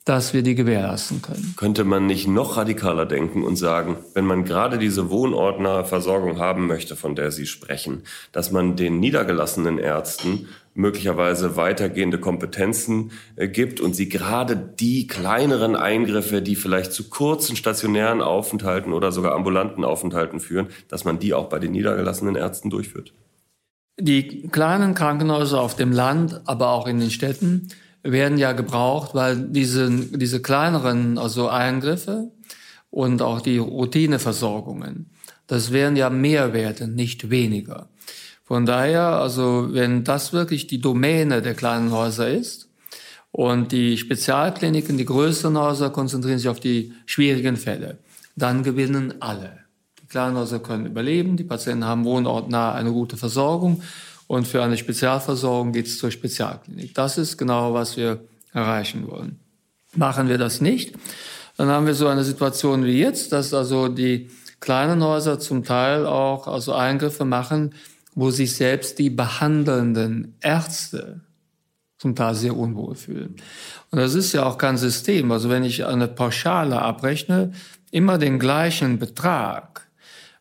dass 0.05 0.35
wir 0.35 0.43
die 0.43 0.53
gewährleisten 0.53 1.23
können. 1.23 1.55
Könnte 1.57 1.83
man 1.83 2.05
nicht 2.05 2.27
noch 2.27 2.57
radikaler 2.57 3.07
denken 3.07 3.43
und 3.43 3.55
sagen, 3.55 3.97
wenn 4.13 4.25
man 4.25 4.45
gerade 4.45 4.77
diese 4.77 5.09
wohnortnahe 5.09 5.83
Versorgung 5.83 6.37
haben 6.39 6.67
möchte, 6.67 6.95
von 6.95 7.15
der 7.15 7.31
Sie 7.31 7.47
sprechen, 7.47 8.03
dass 8.31 8.51
man 8.51 8.75
den 8.75 8.99
niedergelassenen 8.99 9.79
Ärzten 9.79 10.47
möglicherweise 10.75 11.55
weitergehende 11.55 12.19
Kompetenzen 12.19 13.11
äh, 13.35 13.47
gibt 13.47 13.79
und 13.79 13.95
sie 13.95 14.09
gerade 14.09 14.57
die 14.57 15.07
kleineren 15.07 15.75
Eingriffe, 15.75 16.41
die 16.41 16.55
vielleicht 16.55 16.91
zu 16.91 17.09
kurzen 17.09 17.55
stationären 17.55 18.21
Aufenthalten 18.21 18.93
oder 18.93 19.11
sogar 19.11 19.33
ambulanten 19.33 19.85
Aufenthalten 19.85 20.39
führen, 20.39 20.67
dass 20.89 21.05
man 21.05 21.17
die 21.17 21.33
auch 21.33 21.47
bei 21.47 21.59
den 21.59 21.71
niedergelassenen 21.71 22.35
Ärzten 22.35 22.69
durchführt? 22.69 23.13
Die 23.97 24.49
kleinen 24.49 24.93
Krankenhäuser 24.93 25.61
auf 25.61 25.77
dem 25.77 25.93
Land, 25.93 26.41
aber 26.43 26.71
auch 26.71 26.85
in 26.85 26.99
den 26.99 27.09
Städten 27.09 27.69
werden 28.05 28.37
ja 28.37 28.51
gebraucht, 28.53 29.15
weil 29.15 29.35
diese, 29.49 29.89
diese 29.89 30.41
kleineren 30.41 31.17
also 31.17 31.49
Eingriffe 31.49 32.31
und 32.91 33.21
auch 33.21 33.41
die 33.41 33.57
Routineversorgungen, 33.57 35.09
das 35.47 35.71
wären 35.71 35.95
ja 35.95 36.09
mehr 36.09 36.53
werden, 36.53 36.95
nicht 36.95 37.29
weniger. 37.29 37.89
Von 38.43 38.65
daher, 38.65 39.19
also 39.19 39.69
wenn 39.71 40.03
das 40.03 40.31
wirklich 40.31 40.67
die 40.67 40.79
Domäne 40.79 41.41
der 41.41 41.55
kleinen 41.55 41.91
Häuser 41.91 42.29
ist 42.29 42.69
und 43.31 43.71
die 43.71 43.97
Spezialkliniken, 43.97 44.97
die 44.97 45.05
größeren 45.05 45.57
Häuser 45.57 45.89
konzentrieren 45.89 46.37
sich 46.37 46.47
auf 46.47 46.59
die 46.59 46.93
schwierigen 47.07 47.57
Fälle, 47.57 47.97
dann 48.35 48.61
gewinnen 48.61 49.15
alle. 49.19 49.57
Die 49.99 50.07
kleinen 50.07 50.37
Häuser 50.37 50.59
können 50.59 50.85
überleben, 50.85 51.37
die 51.37 51.43
Patienten 51.43 51.85
haben 51.85 52.05
wohnortnah 52.05 52.73
eine 52.73 52.91
gute 52.91 53.17
Versorgung 53.17 53.81
und 54.27 54.47
für 54.47 54.63
eine 54.63 54.77
Spezialversorgung 54.77 55.71
geht 55.71 55.87
es 55.87 55.97
zur 55.97 56.11
Spezialklinik. 56.11 56.93
Das 56.93 57.17
ist 57.17 57.37
genau, 57.37 57.73
was 57.73 57.97
wir 57.97 58.21
erreichen 58.53 59.07
wollen. 59.07 59.39
Machen 59.95 60.27
wir 60.27 60.37
das 60.37 60.61
nicht, 60.61 60.95
dann 61.57 61.69
haben 61.69 61.85
wir 61.85 61.93
so 61.93 62.07
eine 62.07 62.23
Situation 62.23 62.83
wie 62.83 62.99
jetzt, 62.99 63.31
dass 63.31 63.53
also 63.53 63.87
die 63.87 64.29
kleinen 64.59 65.03
Häuser 65.03 65.39
zum 65.39 65.63
Teil 65.63 66.05
auch 66.05 66.47
also 66.47 66.73
Eingriffe 66.73 67.23
machen, 67.25 67.73
wo 68.13 68.31
sich 68.31 68.55
selbst 68.55 68.99
die 68.99 69.09
behandelnden 69.09 70.35
Ärzte 70.41 71.21
zum 71.97 72.15
Teil 72.15 72.35
sehr 72.35 72.55
unwohl 72.55 72.95
fühlen. 72.95 73.35
Und 73.91 73.99
das 73.99 74.15
ist 74.15 74.33
ja 74.33 74.45
auch 74.45 74.57
kein 74.57 74.77
System. 74.77 75.31
Also 75.31 75.49
wenn 75.49 75.63
ich 75.63 75.85
eine 75.85 76.07
Pauschale 76.07 76.81
abrechne, 76.81 77.53
immer 77.91 78.17
den 78.17 78.39
gleichen 78.39 78.99
Betrag. 78.99 79.87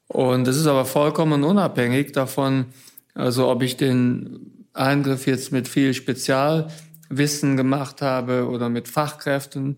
Und 0.09 0.47
das 0.47 0.57
ist 0.57 0.67
aber 0.67 0.85
vollkommen 0.85 1.45
unabhängig 1.45 2.13
davon, 2.13 2.67
also 3.15 3.49
ob 3.49 3.63
ich 3.63 3.77
den 3.77 4.67
Eingriff 4.73 5.27
jetzt 5.27 5.53
mit 5.53 5.69
viel 5.69 5.95
Spezialwissen 5.95 7.57
gemacht 7.57 8.03
habe 8.03 8.49
oder 8.49 8.69
mit 8.69 8.89
Fachkräften 8.89 9.77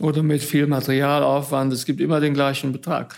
oder 0.00 0.22
mit 0.22 0.42
viel 0.42 0.66
Materialaufwand. 0.66 1.72
Es 1.72 1.86
gibt 1.86 2.00
immer 2.00 2.20
den 2.20 2.34
gleichen 2.34 2.72
Betrag. 2.72 3.16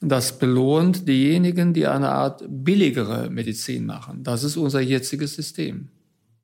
Das 0.00 0.38
belohnt 0.38 1.08
diejenigen, 1.08 1.74
die 1.74 1.86
eine 1.86 2.10
Art 2.10 2.44
billigere 2.46 3.30
Medizin 3.30 3.86
machen. 3.86 4.22
Das 4.22 4.44
ist 4.44 4.56
unser 4.56 4.80
jetziges 4.80 5.34
System. 5.34 5.88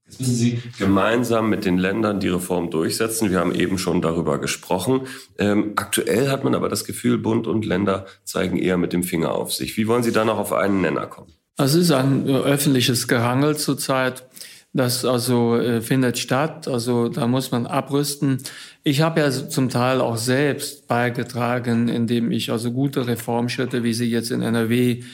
Jetzt 0.06 0.21
müssen 0.21 0.35
Sie 0.35 0.62
gemeinsam 0.78 1.49
mit 1.49 1.64
den 1.64 1.78
Ländern 1.78 2.21
die 2.21 2.28
Reform 2.28 2.71
durchsetzen. 2.71 3.30
Wir 3.30 3.40
haben 3.40 3.54
eben 3.54 3.78
schon 3.78 4.02
darüber 4.02 4.38
gesprochen. 4.38 5.02
Ähm, 5.38 5.73
aktuell 5.76 6.30
hat 6.30 6.44
man 6.44 6.54
aber 6.54 6.68
das 6.68 6.85
Gefühl, 6.85 7.16
Bund 7.16 7.47
und 7.47 7.64
Länder 7.64 8.06
zeigen 8.25 8.59
eher 8.59 8.76
mit 8.76 8.92
dem 8.92 9.02
Finger 9.02 9.33
auf 9.33 9.52
sich. 9.52 9.76
Wie 9.76 9.87
wollen 9.87 10.02
Sie 10.02 10.12
da 10.12 10.25
noch 10.25 10.38
auf 10.38 10.52
einen 10.52 10.83
Nenner 10.83 11.06
kommen? 11.06 11.33
Es 11.56 11.75
ist 11.75 11.92
ein 11.92 12.26
öffentliches 12.28 13.06
Gerangel 13.06 13.56
zurzeit. 13.56 14.25
Das 14.73 15.04
also 15.04 15.56
äh, 15.56 15.80
findet 15.80 16.18
statt. 16.18 16.66
Also 16.66 17.08
da 17.08 17.28
muss 17.28 17.52
man 17.52 17.66
abrüsten. 17.66 18.38
Ich 18.82 19.02
habe 19.02 19.20
ja 19.20 19.30
zum 19.30 19.68
Teil 19.68 20.00
auch 20.00 20.16
selbst 20.16 20.88
beigetragen, 20.88 21.88
indem 21.88 22.32
ich 22.32 22.50
also 22.50 22.73
gute 22.73 23.06
Reformschritte, 23.06 23.84
wie 23.84 23.94
sie 23.94 24.11
jetzt 24.11 24.32
in 24.32 24.42
NRW 24.42 25.04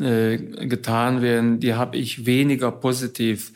äh, 0.00 0.38
getan 0.38 1.20
werden, 1.20 1.60
die 1.60 1.74
habe 1.74 1.98
ich 1.98 2.24
weniger 2.24 2.72
positiv 2.72 3.52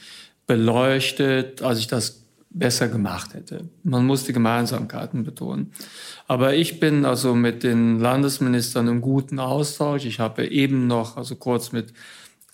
beleuchtet, 0.46 1.62
als 1.62 1.78
ich 1.78 1.86
das 1.86 2.24
besser 2.50 2.88
gemacht 2.88 3.32
hätte. 3.32 3.68
Man 3.82 4.04
muss 4.04 4.24
die 4.24 4.34
Gemeinsamkeiten 4.34 5.24
betonen. 5.24 5.72
Aber 6.28 6.54
ich 6.54 6.78
bin 6.78 7.06
also 7.06 7.34
mit 7.34 7.62
den 7.62 7.98
Landesministern 7.98 8.86
im 8.88 9.00
guten 9.00 9.38
Austausch. 9.38 10.04
Ich 10.04 10.20
habe 10.20 10.46
eben 10.46 10.86
noch, 10.86 11.16
also 11.16 11.36
kurz 11.36 11.72
mit 11.72 11.94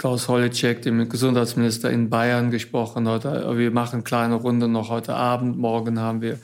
Klaus 0.01 0.29
Holleczek, 0.29 0.81
dem 0.81 1.11
Gesundheitsminister 1.11 1.91
in 1.91 2.09
Bayern, 2.09 2.51
gesprochen. 2.51 3.07
Heute, 3.07 3.59
wir 3.59 3.71
machen 3.71 4.03
kleine 4.03 4.37
Runde 4.37 4.67
noch 4.67 4.89
heute 4.89 5.13
Abend. 5.13 5.59
Morgen 5.59 6.01
haben 6.01 6.23
wir 6.23 6.39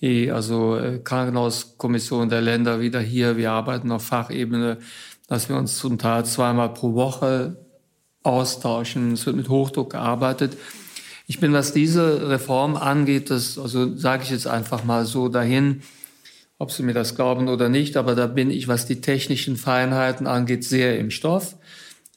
die 0.00 0.30
also 0.30 0.76
äh, 0.76 1.00
Krankenhauskommission 1.00 2.28
der 2.28 2.40
Länder 2.40 2.80
wieder 2.80 3.00
hier. 3.00 3.36
Wir 3.36 3.50
arbeiten 3.50 3.90
auf 3.90 4.04
Fachebene, 4.04 4.78
dass 5.26 5.48
wir 5.48 5.56
uns 5.56 5.76
zum 5.76 5.98
Teil 5.98 6.24
zweimal 6.24 6.72
pro 6.72 6.94
Woche 6.94 7.56
austauschen. 8.22 9.14
Es 9.14 9.26
wird 9.26 9.34
mit 9.34 9.48
Hochdruck 9.48 9.90
gearbeitet. 9.90 10.56
Ich 11.26 11.40
bin, 11.40 11.52
was 11.52 11.72
diese 11.72 12.28
Reform 12.28 12.76
angeht, 12.76 13.30
das 13.30 13.58
also 13.58 13.96
sage 13.96 14.22
ich 14.22 14.30
jetzt 14.30 14.46
einfach 14.46 14.84
mal 14.84 15.04
so 15.04 15.28
dahin, 15.28 15.82
ob 16.58 16.70
Sie 16.70 16.84
mir 16.84 16.94
das 16.94 17.16
glauben 17.16 17.48
oder 17.48 17.68
nicht, 17.68 17.96
aber 17.96 18.14
da 18.14 18.28
bin 18.28 18.52
ich, 18.52 18.68
was 18.68 18.86
die 18.86 19.00
technischen 19.00 19.56
Feinheiten 19.56 20.28
angeht, 20.28 20.62
sehr 20.62 20.96
im 20.96 21.10
Stoff. 21.10 21.56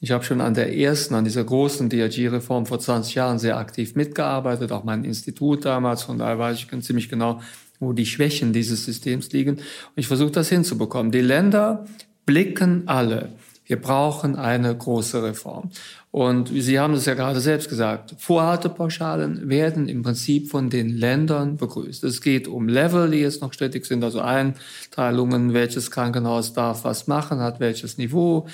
Ich 0.00 0.10
habe 0.10 0.24
schon 0.24 0.40
an 0.40 0.54
der 0.54 0.76
ersten, 0.76 1.14
an 1.14 1.24
dieser 1.24 1.44
großen 1.44 1.88
DRG-Reform 1.88 2.66
vor 2.66 2.78
20 2.78 3.14
Jahren 3.14 3.38
sehr 3.38 3.56
aktiv 3.56 3.94
mitgearbeitet, 3.94 4.72
auch 4.72 4.84
mein 4.84 5.04
Institut 5.04 5.64
damals. 5.64 6.02
Von 6.02 6.18
daher 6.18 6.38
weiß 6.38 6.58
ich 6.58 6.82
ziemlich 6.82 7.08
genau, 7.08 7.40
wo 7.80 7.92
die 7.92 8.06
Schwächen 8.06 8.52
dieses 8.52 8.84
Systems 8.84 9.32
liegen. 9.32 9.56
Und 9.56 9.62
ich 9.96 10.06
versuche 10.06 10.32
das 10.32 10.48
hinzubekommen. 10.48 11.12
Die 11.12 11.20
Länder 11.20 11.86
blicken 12.26 12.86
alle. 12.86 13.30
Wir 13.66 13.80
brauchen 13.80 14.36
eine 14.36 14.76
große 14.76 15.22
Reform. 15.22 15.70
Und 16.10 16.48
Sie 16.48 16.78
haben 16.78 16.94
es 16.94 17.06
ja 17.06 17.14
gerade 17.14 17.40
selbst 17.40 17.68
gesagt, 17.68 18.14
Vorhaltepauschalen 18.18 19.48
werden 19.48 19.88
im 19.88 20.02
Prinzip 20.02 20.50
von 20.50 20.68
den 20.68 20.90
Ländern 20.90 21.56
begrüßt. 21.56 22.04
Es 22.04 22.20
geht 22.20 22.46
um 22.46 22.68
Level, 22.68 23.10
die 23.10 23.18
jetzt 23.18 23.40
noch 23.40 23.52
strittig 23.52 23.86
sind, 23.86 24.04
also 24.04 24.20
Einteilungen, 24.20 25.54
welches 25.54 25.90
Krankenhaus 25.90 26.52
darf 26.52 26.84
was 26.84 27.06
machen, 27.06 27.40
hat 27.40 27.58
welches 27.58 27.96
Niveau, 27.96 28.46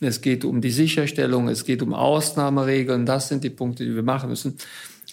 es 0.00 0.20
geht 0.20 0.44
um 0.44 0.60
die 0.60 0.70
Sicherstellung, 0.70 1.48
es 1.48 1.64
geht 1.64 1.82
um 1.82 1.94
Ausnahmeregeln. 1.94 3.06
Das 3.06 3.28
sind 3.28 3.44
die 3.44 3.50
Punkte, 3.50 3.84
die 3.84 3.94
wir 3.94 4.02
machen 4.02 4.28
müssen. 4.30 4.56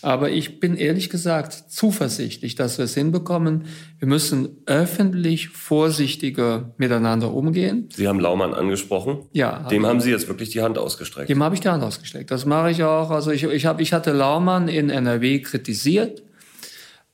Aber 0.01 0.29
ich 0.29 0.59
bin 0.59 0.75
ehrlich 0.75 1.09
gesagt 1.09 1.53
zuversichtlich, 1.69 2.53
dass 2.53 2.77
wir 2.77 2.85
es 2.85 2.93
hinbekommen. 2.93 3.65
Wir 3.97 4.07
müssen 4.07 4.49
öffentlich 4.67 5.49
vorsichtiger 5.49 6.75
miteinander 6.77 7.33
umgehen. 7.33 7.89
Sie 7.91 8.07
haben 8.07 8.19
Laumann 8.19 8.53
angesprochen. 8.53 9.19
Ja. 9.31 9.67
Dem 9.69 9.85
haben 9.85 10.01
Sie 10.01 10.11
jetzt 10.11 10.27
wirklich 10.27 10.49
die 10.49 10.61
Hand 10.61 10.77
ausgestreckt. 10.77 11.29
Dem 11.29 11.41
habe 11.41 11.55
ich 11.55 11.61
die 11.61 11.69
Hand 11.69 11.83
ausgestreckt. 11.83 12.29
Das 12.29 12.45
mache 12.45 12.69
ich 12.69 12.83
auch. 12.83 13.09
Also 13.09 13.31
ich, 13.31 13.45
ich, 13.45 13.65
hab, 13.65 13.81
ich 13.81 13.93
hatte 13.93 14.11
Laumann 14.11 14.67
in 14.67 14.91
NRW 14.91 15.39
kritisiert. 15.39 16.21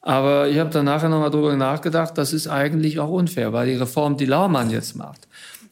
Aber 0.01 0.49
ich 0.49 0.57
habe 0.57 0.71
dann 0.71 0.85
nachher 0.85 1.09
nochmal 1.09 1.29
drüber 1.29 1.55
nachgedacht, 1.55 2.17
das 2.17 2.33
ist 2.33 2.47
eigentlich 2.47 2.99
auch 2.99 3.09
unfair, 3.09 3.53
weil 3.53 3.67
die 3.67 3.75
Reform, 3.75 4.17
die 4.17 4.25
Laumann 4.25 4.71
jetzt 4.71 4.95
macht, 4.95 5.27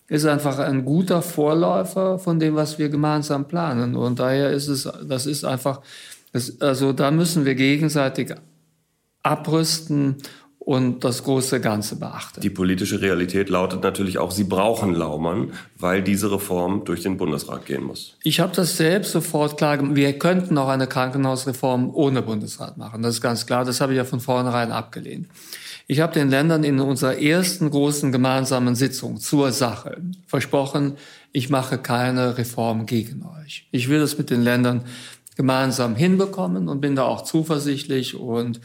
ist 0.09 0.25
einfach 0.25 0.59
ein 0.59 0.85
guter 0.85 1.21
Vorläufer 1.21 2.19
von 2.19 2.39
dem, 2.39 2.55
was 2.55 2.79
wir 2.79 2.89
gemeinsam 2.89 3.47
planen. 3.47 3.95
Und 3.95 4.19
daher 4.19 4.49
ist 4.49 4.67
es, 4.67 4.89
das 5.07 5.25
ist 5.25 5.45
einfach, 5.45 5.81
das, 6.33 6.59
also 6.61 6.93
da 6.93 7.11
müssen 7.11 7.45
wir 7.45 7.55
gegenseitig 7.55 8.33
abrüsten 9.23 10.17
und 10.69 11.03
das 11.03 11.23
große 11.23 11.61
Ganze 11.61 11.95
beachten. 11.95 12.41
Die 12.41 12.49
politische 12.49 13.01
Realität 13.01 13.49
lautet 13.49 13.81
natürlich 13.81 14.17
auch, 14.17 14.31
Sie 14.31 14.43
brauchen 14.43 14.93
Laumann, 14.93 15.53
weil 15.77 16.03
diese 16.03 16.31
Reform 16.31 16.83
durch 16.85 17.01
den 17.01 17.17
Bundesrat 17.17 17.65
gehen 17.65 17.83
muss. 17.83 18.17
Ich 18.23 18.39
habe 18.39 18.55
das 18.55 18.77
selbst 18.77 19.11
sofort 19.11 19.57
klar 19.57 19.77
gemacht. 19.77 19.95
Wir 19.95 20.13
könnten 20.19 20.57
auch 20.57 20.67
eine 20.67 20.85
Krankenhausreform 20.85 21.89
ohne 21.93 22.21
Bundesrat 22.21 22.77
machen. 22.77 23.01
Das 23.01 23.15
ist 23.15 23.21
ganz 23.21 23.45
klar. 23.45 23.65
Das 23.65 23.81
habe 23.81 23.93
ich 23.93 23.97
ja 23.97 24.05
von 24.05 24.19
vornherein 24.19 24.71
abgelehnt. 24.71 25.27
Ich 25.91 26.01
habe 26.01 26.13
den 26.13 26.29
Ländern 26.29 26.63
in 26.63 26.79
unserer 26.79 27.17
ersten 27.17 27.71
großen 27.71 28.11
gemeinsamen 28.11 28.75
Sitzung 28.75 29.19
zur 29.19 29.51
Sache 29.51 29.97
versprochen, 30.27 30.97
ich 31.31 31.49
mache 31.49 31.79
keine 31.79 32.37
Reform 32.37 32.85
gegen 32.85 33.23
euch. 33.23 33.67
Ich 33.71 33.89
will 33.89 33.99
es 33.99 34.15
mit 34.15 34.29
den 34.29 34.43
Ländern 34.43 34.83
gemeinsam 35.35 35.95
hinbekommen 35.95 36.69
und 36.69 36.79
bin 36.79 36.95
da 36.95 37.05
auch 37.05 37.23
zuversichtlich 37.23 38.15
und 38.15 38.61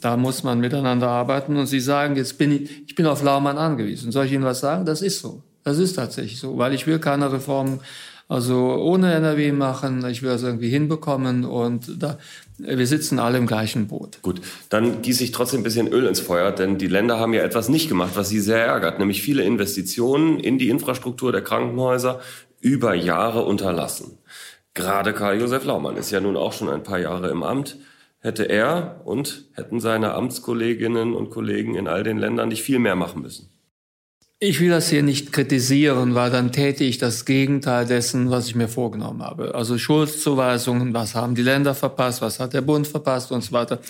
da 0.00 0.16
muss 0.16 0.44
man 0.44 0.60
miteinander 0.60 1.08
arbeiten. 1.08 1.56
Und 1.56 1.66
Sie 1.66 1.80
sagen, 1.80 2.14
jetzt 2.14 2.38
bin 2.38 2.52
ich, 2.52 2.70
ich 2.86 2.94
bin 2.94 3.06
auf 3.06 3.24
Laumann 3.24 3.58
angewiesen. 3.58 4.12
Soll 4.12 4.26
ich 4.26 4.32
Ihnen 4.32 4.44
was 4.44 4.60
sagen? 4.60 4.86
Das 4.86 5.02
ist 5.02 5.18
so. 5.18 5.42
Das 5.64 5.78
ist 5.78 5.94
tatsächlich 5.94 6.38
so, 6.38 6.58
weil 6.58 6.74
ich 6.74 6.86
will 6.86 7.00
keine 7.00 7.32
Reform 7.32 7.80
also 8.28 8.76
ohne 8.76 9.12
NRW 9.14 9.52
machen. 9.52 10.06
Ich 10.06 10.22
will 10.22 10.28
das 10.28 10.42
irgendwie 10.42 10.68
hinbekommen 10.68 11.44
und 11.44 12.00
da, 12.00 12.18
wir 12.58 12.86
sitzen 12.86 13.18
alle 13.18 13.38
im 13.38 13.46
gleichen 13.46 13.86
Boot. 13.88 14.20
Gut, 14.22 14.40
dann 14.68 15.02
gieße 15.02 15.22
ich 15.22 15.32
trotzdem 15.32 15.60
ein 15.60 15.64
bisschen 15.64 15.88
Öl 15.88 16.06
ins 16.06 16.20
Feuer, 16.20 16.50
denn 16.50 16.76
die 16.76 16.88
Länder 16.88 17.18
haben 17.18 17.32
ja 17.32 17.42
etwas 17.42 17.68
nicht 17.68 17.88
gemacht, 17.88 18.12
was 18.14 18.28
sie 18.28 18.40
sehr 18.40 18.64
ärgert, 18.64 18.98
nämlich 18.98 19.22
viele 19.22 19.44
Investitionen 19.44 20.40
in 20.40 20.58
die 20.58 20.68
Infrastruktur 20.68 21.32
der 21.32 21.42
Krankenhäuser 21.42 22.20
über 22.60 22.94
Jahre 22.94 23.44
unterlassen. 23.44 24.18
Gerade 24.74 25.12
Karl-Josef 25.12 25.64
Laumann 25.64 25.96
ist 25.96 26.10
ja 26.10 26.20
nun 26.20 26.36
auch 26.36 26.52
schon 26.52 26.68
ein 26.68 26.82
paar 26.82 26.98
Jahre 26.98 27.30
im 27.30 27.42
Amt. 27.42 27.78
Hätte 28.20 28.44
er 28.44 29.00
und 29.04 29.44
hätten 29.54 29.80
seine 29.80 30.14
Amtskolleginnen 30.14 31.14
und 31.14 31.30
Kollegen 31.30 31.76
in 31.76 31.86
all 31.86 32.02
den 32.02 32.18
Ländern 32.18 32.48
nicht 32.48 32.62
viel 32.62 32.80
mehr 32.80 32.96
machen 32.96 33.22
müssen? 33.22 33.50
Ich 34.40 34.60
will 34.60 34.70
das 34.70 34.88
hier 34.88 35.02
nicht 35.02 35.32
kritisieren, 35.32 36.14
weil 36.14 36.30
dann 36.30 36.52
täte 36.52 36.84
ich 36.84 36.98
das 36.98 37.24
Gegenteil 37.24 37.86
dessen, 37.86 38.30
was 38.30 38.46
ich 38.46 38.54
mir 38.54 38.68
vorgenommen 38.68 39.20
habe. 39.20 39.56
Also 39.56 39.78
Schuldzuweisungen, 39.78 40.94
was 40.94 41.16
haben 41.16 41.34
die 41.34 41.42
Länder 41.42 41.74
verpasst, 41.74 42.22
was 42.22 42.38
hat 42.38 42.54
der 42.54 42.60
Bund 42.60 42.86
verpasst 42.86 43.32
und 43.32 43.42
so 43.42 43.50
weiter. 43.50 43.80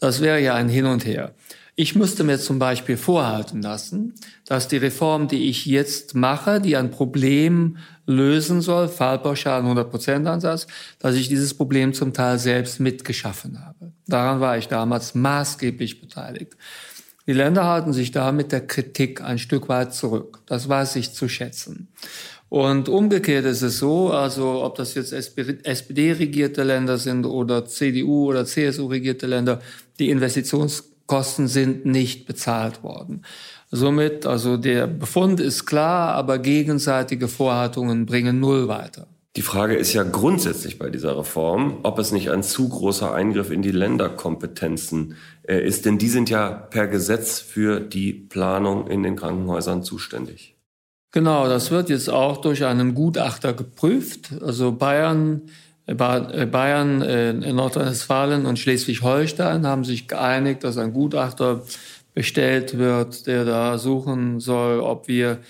Das 0.00 0.20
wäre 0.20 0.40
ja 0.40 0.54
ein 0.54 0.68
Hin 0.68 0.86
und 0.86 1.06
Her. 1.06 1.32
Ich 1.76 1.94
müsste 1.94 2.24
mir 2.24 2.40
zum 2.40 2.58
Beispiel 2.58 2.96
vorhalten 2.96 3.62
lassen, 3.62 4.14
dass 4.46 4.66
die 4.66 4.78
Reform, 4.78 5.28
die 5.28 5.48
ich 5.48 5.64
jetzt 5.64 6.16
mache, 6.16 6.60
die 6.60 6.76
ein 6.76 6.90
Problem 6.90 7.76
lösen 8.04 8.62
soll, 8.62 8.88
Fallpauschalen 8.88 9.66
100% 9.66 10.26
Ansatz, 10.26 10.66
dass 10.98 11.14
ich 11.14 11.28
dieses 11.28 11.54
Problem 11.54 11.94
zum 11.94 12.12
Teil 12.12 12.40
selbst 12.40 12.80
mitgeschaffen 12.80 13.64
habe. 13.64 13.92
Daran 14.08 14.40
war 14.40 14.58
ich 14.58 14.66
damals 14.66 15.14
maßgeblich 15.14 16.00
beteiligt. 16.00 16.56
Die 17.26 17.32
Länder 17.32 17.64
halten 17.64 17.92
sich 17.92 18.10
da 18.10 18.32
mit 18.32 18.52
der 18.52 18.66
Kritik 18.66 19.22
ein 19.22 19.38
Stück 19.38 19.68
weit 19.68 19.94
zurück. 19.94 20.40
Das 20.46 20.68
weiß 20.68 20.96
ich 20.96 21.12
zu 21.12 21.28
schätzen. 21.28 21.88
Und 22.50 22.88
umgekehrt 22.88 23.46
ist 23.46 23.62
es 23.62 23.78
so, 23.78 24.10
also 24.10 24.62
ob 24.62 24.76
das 24.76 24.94
jetzt 24.94 25.12
SPD-regierte 25.12 26.62
Länder 26.62 26.98
sind 26.98 27.24
oder 27.24 27.64
CDU 27.64 28.26
oder 28.28 28.44
CSU-regierte 28.44 29.26
Länder, 29.26 29.60
die 29.98 30.10
Investitionskosten 30.10 31.48
sind 31.48 31.86
nicht 31.86 32.26
bezahlt 32.26 32.82
worden. 32.82 33.22
Somit, 33.70 34.26
also 34.26 34.56
der 34.56 34.86
Befund 34.86 35.40
ist 35.40 35.66
klar, 35.66 36.14
aber 36.14 36.38
gegenseitige 36.38 37.26
Vorhaltungen 37.26 38.06
bringen 38.06 38.38
null 38.38 38.68
weiter. 38.68 39.08
Die 39.36 39.42
Frage 39.42 39.74
ist 39.74 39.92
ja 39.92 40.04
grundsätzlich 40.04 40.78
bei 40.78 40.90
dieser 40.90 41.18
Reform, 41.18 41.78
ob 41.82 41.98
es 41.98 42.12
nicht 42.12 42.30
ein 42.30 42.44
zu 42.44 42.68
großer 42.68 43.12
Eingriff 43.12 43.50
in 43.50 43.62
die 43.62 43.72
Länderkompetenzen 43.72 45.16
äh, 45.42 45.66
ist, 45.66 45.86
denn 45.86 45.98
die 45.98 46.08
sind 46.08 46.30
ja 46.30 46.50
per 46.50 46.86
Gesetz 46.86 47.40
für 47.40 47.80
die 47.80 48.12
Planung 48.12 48.86
in 48.86 49.02
den 49.02 49.16
Krankenhäusern 49.16 49.82
zuständig. 49.82 50.54
Genau, 51.10 51.48
das 51.48 51.72
wird 51.72 51.90
jetzt 51.90 52.08
auch 52.10 52.36
durch 52.36 52.64
einen 52.64 52.94
Gutachter 52.94 53.54
geprüft. 53.54 54.30
Also 54.40 54.70
Bayern, 54.70 55.42
äh, 55.86 55.94
äh, 55.94 56.46
Bayern, 56.46 56.98
Nordrhein-Westfalen 57.56 58.46
und 58.46 58.60
Schleswig-Holstein 58.60 59.66
haben 59.66 59.82
sich 59.82 60.06
geeinigt, 60.06 60.62
dass 60.62 60.78
ein 60.78 60.92
Gutachter 60.92 61.64
bestellt 62.14 62.78
wird, 62.78 63.26
der 63.26 63.44
da 63.44 63.78
suchen 63.78 64.38
soll, 64.38 64.78
ob 64.78 65.08
wir 65.08 65.40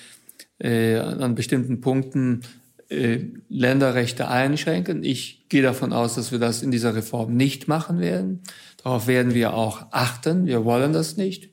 an 0.62 1.34
bestimmten 1.34 1.82
Punkten 1.82 2.40
äh, 2.88 3.20
Länderrechte 3.48 4.28
einschränken. 4.28 5.04
Ich 5.04 5.48
gehe 5.48 5.62
davon 5.62 5.92
aus, 5.92 6.14
dass 6.14 6.32
wir 6.32 6.38
das 6.38 6.62
in 6.62 6.70
dieser 6.70 6.94
Reform 6.94 7.36
nicht 7.36 7.68
machen 7.68 7.98
werden. 7.98 8.42
Darauf 8.82 9.06
werden 9.06 9.34
wir 9.34 9.54
auch 9.54 9.86
achten. 9.90 10.46
Wir 10.46 10.64
wollen 10.64 10.92
das 10.92 11.16
nicht. 11.16 11.50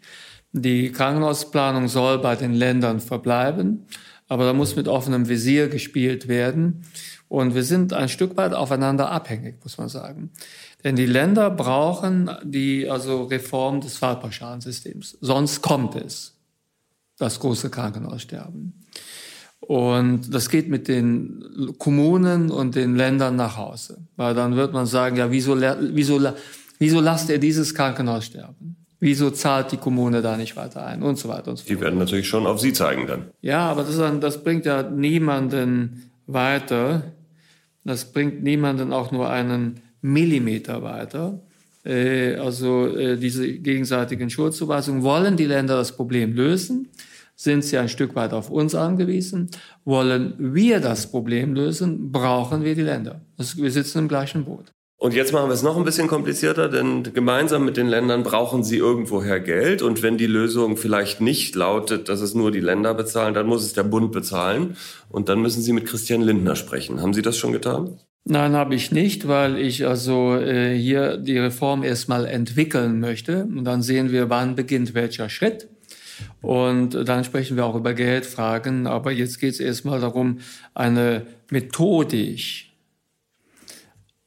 Die 0.53 0.91
Krankenhausplanung 0.91 1.88
soll 1.88 2.19
bei 2.19 2.35
den 2.35 2.53
Ländern 2.53 3.00
verbleiben, 3.00 3.85
aber 4.27 4.45
da 4.45 4.53
muss 4.53 4.75
mit 4.75 4.88
offenem 4.88 5.29
Visier 5.29 5.69
gespielt 5.69 6.27
werden. 6.27 6.83
Und 7.29 7.55
wir 7.55 7.63
sind 7.63 7.93
ein 7.93 8.09
Stück 8.09 8.35
weit 8.35 8.53
aufeinander 8.53 9.09
abhängig, 9.09 9.63
muss 9.63 9.77
man 9.77 9.88
sagen. 9.88 10.31
Denn 10.83 10.97
die 10.97 11.05
Länder 11.05 11.50
brauchen 11.50 12.29
die 12.43 12.89
also 12.89 13.23
Reform 13.23 13.79
des 13.79 13.97
Fallpauschalensystems. 13.97 15.17
Sonst 15.21 15.61
kommt 15.61 15.95
es, 15.95 16.35
das 17.17 17.39
große 17.39 17.69
Krankenhaussterben. 17.69 18.85
Und 19.61 20.33
das 20.33 20.49
geht 20.49 20.69
mit 20.69 20.87
den 20.87 21.73
Kommunen 21.77 22.49
und 22.49 22.75
den 22.75 22.95
Ländern 22.95 23.35
nach 23.35 23.57
Hause. 23.57 23.97
Weil 24.15 24.33
dann 24.33 24.55
wird 24.55 24.73
man 24.73 24.85
sagen, 24.85 25.17
ja, 25.17 25.31
wieso, 25.31 25.55
wieso, 25.59 26.19
wieso 26.79 26.99
lasst 26.99 27.29
ihr 27.29 27.37
dieses 27.37 27.73
Krankenhaus 27.73 28.25
sterben? 28.25 28.75
Wieso 28.99 29.31
zahlt 29.31 29.71
die 29.71 29.77
Kommune 29.77 30.21
da 30.21 30.35
nicht 30.35 30.55
weiter 30.55 30.85
ein? 30.85 31.01
Und 31.01 31.17
so 31.17 31.29
weiter 31.29 31.51
und 31.51 31.57
so 31.57 31.63
fort. 31.63 31.69
Die 31.69 31.81
werden 31.81 31.99
natürlich 31.99 32.27
schon 32.27 32.45
auf 32.45 32.59
Sie 32.59 32.73
zeigen 32.73 33.07
dann. 33.07 33.25
Ja, 33.41 33.69
aber 33.69 33.83
das, 33.83 33.97
das 34.19 34.43
bringt 34.43 34.65
ja 34.65 34.83
niemanden 34.83 36.11
weiter. 36.27 37.03
Das 37.83 38.11
bringt 38.11 38.43
niemanden 38.43 38.91
auch 38.93 39.11
nur 39.11 39.29
einen 39.29 39.81
Millimeter 40.01 40.83
weiter. 40.83 41.39
Äh, 41.83 42.35
also 42.35 42.87
äh, 42.87 43.17
diese 43.17 43.51
gegenseitigen 43.51 44.29
Schuldzuweisungen. 44.29 45.03
Wollen 45.03 45.37
die 45.37 45.45
Länder 45.45 45.77
das 45.77 45.95
Problem 45.95 46.33
lösen? 46.33 46.89
Sind 47.41 47.63
sie 47.63 47.77
ein 47.79 47.89
Stück 47.89 48.15
weit 48.15 48.33
auf 48.33 48.51
uns 48.51 48.75
angewiesen. 48.75 49.50
Wollen 49.83 50.36
wir 50.38 50.79
das 50.79 51.10
Problem 51.10 51.55
lösen, 51.55 52.12
brauchen 52.12 52.63
wir 52.63 52.75
die 52.75 52.83
Länder. 52.83 53.21
Wir 53.55 53.71
sitzen 53.71 53.98
im 54.00 54.07
gleichen 54.07 54.45
Boot. 54.45 54.71
Und 54.98 55.15
jetzt 55.15 55.33
machen 55.33 55.50
wir 55.50 55.55
es 55.55 55.63
noch 55.63 55.75
ein 55.75 55.83
bisschen 55.83 56.07
komplizierter, 56.07 56.69
denn 56.69 57.01
gemeinsam 57.01 57.65
mit 57.65 57.77
den 57.77 57.88
Ländern 57.88 58.21
brauchen 58.21 58.63
sie 58.63 58.77
irgendwoher 58.77 59.39
Geld. 59.39 59.81
Und 59.81 60.03
wenn 60.03 60.19
die 60.19 60.27
Lösung 60.27 60.77
vielleicht 60.77 61.19
nicht 61.19 61.55
lautet, 61.55 62.07
dass 62.10 62.21
es 62.21 62.36
nur 62.36 62.51
die 62.51 62.60
Länder 62.60 62.93
bezahlen, 62.93 63.33
dann 63.33 63.48
muss 63.48 63.63
es 63.63 63.74
der 63.74 63.81
Bund 63.81 64.12
bezahlen. 64.12 64.77
Und 65.10 65.27
dann 65.27 65.41
müssen 65.41 65.63
Sie 65.63 65.74
mit 65.74 65.88
Christian 65.88 66.21
Lindner 66.21 66.55
sprechen. 66.55 67.01
Haben 67.01 67.15
Sie 67.15 67.24
das 67.24 67.35
schon 67.35 67.53
getan? 67.53 67.98
Nein, 68.25 68.53
habe 68.53 68.75
ich 68.75 68.92
nicht, 68.92 69.27
weil 69.27 69.57
ich 69.57 69.87
also 69.87 70.35
äh, 70.35 70.77
hier 70.77 71.18
die 71.18 71.39
Reform 71.39 71.81
erstmal 71.81 72.27
entwickeln 72.27 73.00
möchte. 73.00 73.46
Und 73.46 73.63
dann 73.63 73.81
sehen 73.81 74.11
wir, 74.11 74.29
wann 74.29 74.55
beginnt 74.55 74.94
welcher 74.94 75.29
Schritt. 75.29 75.68
Und 76.42 77.07
dann 77.07 77.24
sprechen 77.24 77.57
wir 77.57 77.66
auch 77.66 77.75
über 77.75 77.94
Geldfragen. 77.94 78.88
Aber 78.88 79.12
jetzt 79.12 79.40
geht 79.40 79.53
es 79.53 79.60
erstmal 79.60 80.00
darum, 80.00 80.40
eine 80.74 81.25
methodisch 81.50 82.74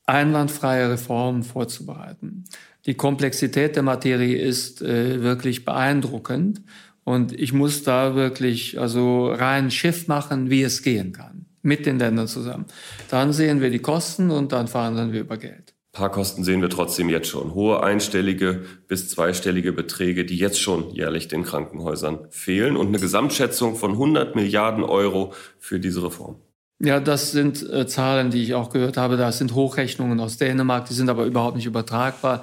einwandfreie 0.06 0.90
Reform 0.90 1.42
vorzubereiten. 1.42 2.44
Die 2.86 2.94
Komplexität 2.94 3.76
der 3.76 3.82
Materie 3.82 4.36
ist 4.36 4.82
äh, 4.82 5.22
wirklich 5.22 5.64
beeindruckend. 5.64 6.60
Und 7.04 7.38
ich 7.38 7.52
muss 7.52 7.82
da 7.82 8.14
wirklich 8.14 8.78
also 8.80 9.30
rein 9.32 9.70
Schiff 9.70 10.08
machen, 10.08 10.50
wie 10.50 10.62
es 10.62 10.82
gehen 10.82 11.12
kann. 11.12 11.46
Mit 11.62 11.86
den 11.86 11.98
Ländern 11.98 12.28
zusammen. 12.28 12.66
Dann 13.08 13.32
sehen 13.32 13.60
wir 13.60 13.70
die 13.70 13.78
Kosten 13.78 14.30
und 14.30 14.52
dann 14.52 14.68
verhandeln 14.68 15.12
wir 15.12 15.20
über 15.20 15.38
Geld. 15.38 15.73
Paarkosten 15.94 16.42
sehen 16.42 16.60
wir 16.60 16.68
trotzdem 16.68 17.08
jetzt 17.08 17.28
schon. 17.28 17.54
Hohe 17.54 17.82
einstellige 17.82 18.64
bis 18.88 19.08
zweistellige 19.08 19.72
Beträge, 19.72 20.24
die 20.24 20.36
jetzt 20.36 20.60
schon 20.60 20.90
jährlich 20.90 21.28
den 21.28 21.44
Krankenhäusern 21.44 22.26
fehlen 22.30 22.76
und 22.76 22.88
eine 22.88 22.98
Gesamtschätzung 22.98 23.76
von 23.76 23.92
100 23.92 24.34
Milliarden 24.34 24.82
Euro 24.82 25.32
für 25.60 25.78
diese 25.78 26.02
Reform. 26.02 26.36
Ja, 26.80 26.98
das 26.98 27.30
sind 27.30 27.62
äh, 27.70 27.86
Zahlen, 27.86 28.30
die 28.30 28.42
ich 28.42 28.54
auch 28.54 28.70
gehört 28.70 28.96
habe. 28.96 29.16
Das 29.16 29.38
sind 29.38 29.54
Hochrechnungen 29.54 30.18
aus 30.18 30.36
Dänemark, 30.36 30.86
die 30.86 30.94
sind 30.94 31.08
aber 31.08 31.24
überhaupt 31.26 31.56
nicht 31.56 31.66
übertragbar. 31.66 32.42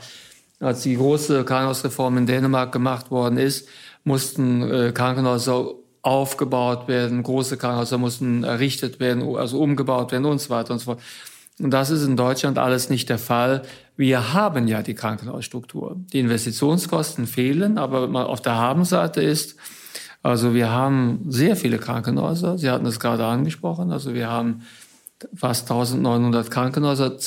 Als 0.61 0.83
die 0.83 0.95
große 0.95 1.43
Krankenhausreform 1.43 2.19
in 2.19 2.27
Dänemark 2.27 2.71
gemacht 2.71 3.11
worden 3.11 3.37
ist, 3.37 3.67
mussten 4.05 4.61
äh, 4.61 4.91
Krankenhäuser 4.93 5.73
aufgebaut 6.03 6.87
werden, 6.87 7.21
große 7.21 7.57
Krankenhäuser 7.57 7.97
mussten 7.97 8.45
errichtet 8.45 9.01
werden, 9.01 9.35
also 9.35 9.59
umgebaut 9.59 10.13
werden 10.13 10.25
und 10.25 10.39
so 10.39 10.49
weiter 10.49 10.71
und 10.71 10.79
so 10.79 10.85
fort. 10.85 11.01
Und 11.59 11.71
das 11.71 11.89
ist 11.89 12.05
in 12.05 12.15
Deutschland 12.15 12.57
alles 12.57 12.89
nicht 12.89 13.09
der 13.09 13.19
Fall. 13.19 13.61
Wir 13.95 14.33
haben 14.33 14.67
ja 14.67 14.81
die 14.81 14.95
Krankenhausstruktur. 14.95 15.97
Die 16.11 16.19
Investitionskosten 16.19 17.27
fehlen, 17.27 17.77
aber 17.77 18.29
auf 18.29 18.41
der 18.41 18.55
Habenseite 18.55 19.21
ist, 19.21 19.57
also 20.23 20.53
wir 20.53 20.69
haben 20.69 21.25
sehr 21.27 21.55
viele 21.55 21.77
Krankenhäuser. 21.77 22.57
Sie 22.57 22.69
hatten 22.69 22.85
es 22.85 22.99
gerade 22.99 23.25
angesprochen. 23.25 23.91
Also 23.91 24.13
wir 24.13 24.29
haben 24.29 24.61
fast 25.35 25.69
1900 25.69 26.49
Krankenhäuser, 26.49 27.17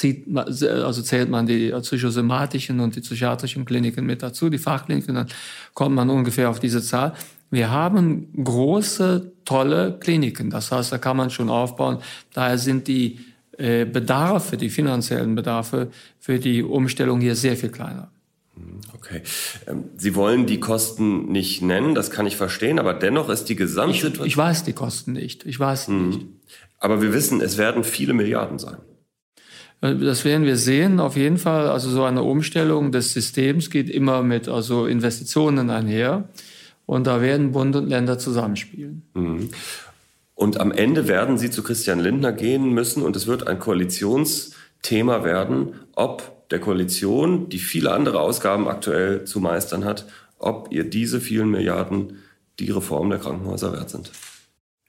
also 0.84 1.02
zählt 1.02 1.30
man 1.30 1.46
die 1.46 1.70
psychosomatischen 1.70 2.80
und 2.80 2.96
die 2.96 3.00
psychiatrischen 3.00 3.64
Kliniken 3.64 4.04
mit 4.04 4.22
dazu, 4.22 4.50
die 4.50 4.58
Fachkliniken, 4.58 5.14
dann 5.14 5.28
kommt 5.74 5.94
man 5.94 6.10
ungefähr 6.10 6.50
auf 6.50 6.58
diese 6.58 6.82
Zahl. 6.82 7.14
Wir 7.50 7.70
haben 7.70 8.32
große, 8.42 9.32
tolle 9.44 9.96
Kliniken. 10.00 10.50
Das 10.50 10.72
heißt, 10.72 10.90
da 10.90 10.98
kann 10.98 11.16
man 11.16 11.30
schon 11.30 11.48
aufbauen. 11.48 11.98
Daher 12.32 12.58
sind 12.58 12.88
die 12.88 13.20
Bedarfe, 13.56 14.56
die 14.56 14.68
finanziellen 14.68 15.34
Bedarfe 15.34 15.90
für 16.18 16.38
die 16.38 16.62
Umstellung 16.62 17.20
hier 17.20 17.36
sehr 17.36 17.56
viel 17.56 17.70
kleiner. 17.70 18.10
Hm, 18.56 18.80
okay. 18.94 19.22
Ähm, 19.66 19.84
Sie 19.96 20.14
wollen 20.14 20.46
die 20.46 20.60
Kosten 20.60 21.30
nicht 21.30 21.62
nennen, 21.62 21.94
das 21.94 22.10
kann 22.10 22.26
ich 22.26 22.36
verstehen, 22.36 22.78
aber 22.78 22.94
dennoch 22.94 23.28
ist 23.28 23.44
die 23.44 23.56
Gesamtsituation. 23.56 24.26
Ich, 24.26 24.32
ich 24.32 24.36
weiß 24.36 24.64
die 24.64 24.72
Kosten 24.72 25.12
nicht. 25.12 25.44
Ich 25.46 25.58
weiß 25.58 25.88
hm. 25.88 26.08
nicht. 26.08 26.26
Aber 26.78 27.00
wir 27.00 27.12
wissen, 27.12 27.40
es 27.40 27.58
werden 27.58 27.84
viele 27.84 28.12
Milliarden 28.12 28.58
sein. 28.58 28.76
Äh, 29.80 29.96
das 29.96 30.24
werden 30.24 30.44
wir 30.44 30.56
sehen, 30.56 31.00
auf 31.00 31.16
jeden 31.16 31.38
Fall. 31.38 31.68
Also 31.68 31.90
so 31.90 32.04
eine 32.04 32.22
Umstellung 32.22 32.92
des 32.92 33.12
Systems 33.12 33.70
geht 33.70 33.90
immer 33.90 34.22
mit 34.22 34.48
also 34.48 34.86
Investitionen 34.86 35.70
einher. 35.70 36.28
Und 36.86 37.06
da 37.06 37.22
werden 37.22 37.52
Bund 37.52 37.76
und 37.76 37.88
Länder 37.88 38.18
zusammenspielen. 38.18 39.02
Mhm. 39.14 39.50
Und 40.34 40.60
am 40.60 40.72
Ende 40.72 41.06
werden 41.08 41.38
sie 41.38 41.50
zu 41.50 41.62
Christian 41.62 42.00
Lindner 42.00 42.32
gehen 42.32 42.70
müssen 42.70 43.02
und 43.02 43.14
es 43.16 43.26
wird 43.26 43.46
ein 43.46 43.58
Koalitionsthema 43.58 45.24
werden, 45.24 45.74
ob 45.94 46.48
der 46.50 46.58
Koalition, 46.60 47.48
die 47.48 47.58
viele 47.58 47.92
andere 47.92 48.20
Ausgaben 48.20 48.68
aktuell 48.68 49.24
zu 49.24 49.40
meistern 49.40 49.84
hat, 49.84 50.06
ob 50.38 50.68
ihr 50.70 50.84
diese 50.84 51.20
vielen 51.20 51.50
Milliarden 51.50 52.18
die 52.58 52.70
Reform 52.70 53.10
der 53.10 53.18
Krankenhäuser 53.18 53.72
wert 53.72 53.90
sind. 53.90 54.10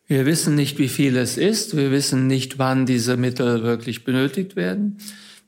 Wir 0.07 0.25
wissen 0.25 0.53
nicht, 0.55 0.77
wie 0.77 0.89
viel 0.89 1.17
es 1.17 1.37
ist. 1.37 1.75
Wir 1.75 1.89
wissen 1.89 2.27
nicht, 2.27 2.59
wann 2.59 2.85
diese 2.85 3.17
Mittel 3.17 3.63
wirklich 3.63 4.03
benötigt 4.03 4.55
werden. 4.55 4.99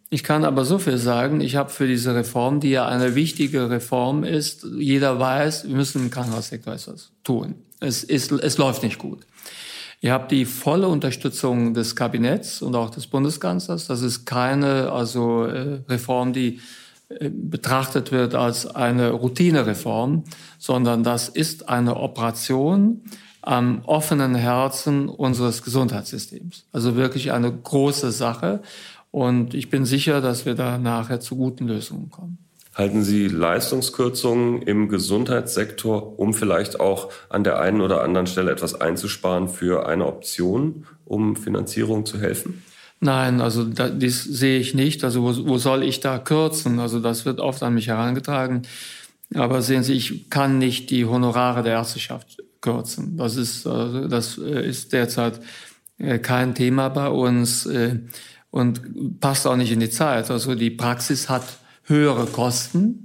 Ich 0.10 0.24
kann 0.24 0.46
aber 0.46 0.64
so 0.64 0.80
viel 0.80 0.98
sagen, 0.98 1.42
ich 1.42 1.56
habe 1.56 1.70
für 1.70 1.86
diese 1.86 2.16
Reform, 2.16 2.60
die 2.60 2.70
ja 2.70 2.88
eine 2.88 3.14
wichtige 3.14 3.70
Reform 3.70 4.24
ist, 4.24 4.66
jeder 4.78 5.20
weiß, 5.20 5.68
wir 5.68 5.76
müssen 5.76 6.04
im 6.04 6.10
Krankenhaussektor 6.10 6.74
etwas 6.74 7.12
tun. 7.24 7.56
Es, 7.80 8.04
ist, 8.04 8.32
es 8.32 8.58
läuft 8.58 8.84
nicht 8.84 8.98
gut. 8.98 9.20
Ihr 10.00 10.14
habt 10.14 10.32
die 10.32 10.46
volle 10.46 10.88
Unterstützung 10.88 11.74
des 11.74 11.96
Kabinetts 11.96 12.62
und 12.62 12.76
auch 12.76 12.92
des 12.92 13.08
Bundeskanzlers. 13.08 13.88
Das 13.88 14.02
ist 14.02 14.26
keine 14.26 14.92
also 14.92 15.46
äh, 15.46 15.82
Reform, 15.90 16.34
die 16.34 16.60
äh, 17.10 17.30
betrachtet 17.30 18.12
wird 18.12 18.36
als 18.36 18.68
eine 18.68 19.10
Routinereform, 19.10 20.24
sondern 20.60 21.04
das 21.04 21.30
ist 21.30 21.68
eine 21.70 21.98
Operation 21.98 23.02
am 23.42 23.82
offenen 23.86 24.36
Herzen 24.36 25.10
unseres 25.10 25.64
Gesundheitssystems. 25.64 26.66
Also 26.72 26.96
wirklich 26.96 27.32
eine 27.32 27.52
große 27.52 28.12
Sache. 28.12 28.62
Und 29.10 29.54
ich 29.54 29.70
bin 29.70 29.86
sicher, 29.86 30.22
dass 30.22 30.46
wir 30.46 30.54
da 30.54 30.78
nachher 30.78 31.22
zu 31.22 31.38
guten 31.38 31.66
Lösungen 31.68 32.12
kommen. 32.12 32.47
Halten 32.78 33.04
Sie 33.04 33.28
Leistungskürzungen 33.28 34.62
im 34.62 34.88
Gesundheitssektor, 34.88 36.20
um 36.20 36.36
vielleicht 36.36 36.80
auch 36.80 37.12
an 37.28 37.44
der 37.44 37.60
einen 37.60 37.82
oder 37.82 38.04
anderen 38.04 38.28
Stelle 38.28 38.52
etwas 38.52 38.80
einzusparen, 38.80 39.50
für 39.50 39.88
eine 39.88 40.06
Option, 40.06 40.86
um 41.04 41.36
Finanzierung 41.36 42.06
zu 42.06 42.20
helfen? 42.20 42.64
Nein, 43.00 43.42
also 43.42 43.64
da, 43.64 43.90
dies 43.90 44.24
sehe 44.24 44.60
ich 44.60 44.76
nicht. 44.76 45.04
Also 45.04 45.24
wo, 45.24 45.50
wo 45.50 45.58
soll 45.58 45.82
ich 45.82 46.02
da 46.02 46.20
kürzen? 46.20 46.80
Also 46.80 47.00
das 47.00 47.26
wird 47.26 47.40
oft 47.40 47.64
an 47.64 47.74
mich 47.74 47.88
herangetragen. 47.88 48.62
Aber 49.34 49.64
sehen 49.64 49.82
Sie, 49.82 49.94
ich 49.94 50.30
kann 50.30 50.60
nicht 50.60 50.92
die 50.92 51.06
Honorare 51.06 51.64
der 51.64 51.74
Ärzteschaft 51.74 52.44
kürzen. 52.62 53.18
Das 53.18 53.38
ist, 53.38 53.66
also 53.66 54.08
das 54.08 54.38
äh, 54.38 54.68
ist 54.68 54.94
derzeit 54.94 55.40
äh, 55.98 56.20
kein 56.20 56.54
Thema 56.54 56.90
bei 56.90 57.10
uns 57.10 57.66
äh, 57.66 58.02
und 58.52 59.20
passt 59.20 59.48
auch 59.48 59.56
nicht 59.56 59.72
in 59.72 59.80
die 59.80 59.90
Zeit. 59.90 60.30
Also 60.30 60.54
die 60.54 60.70
Praxis 60.70 61.28
hat 61.28 61.44
höhere 61.88 62.26
Kosten. 62.26 63.04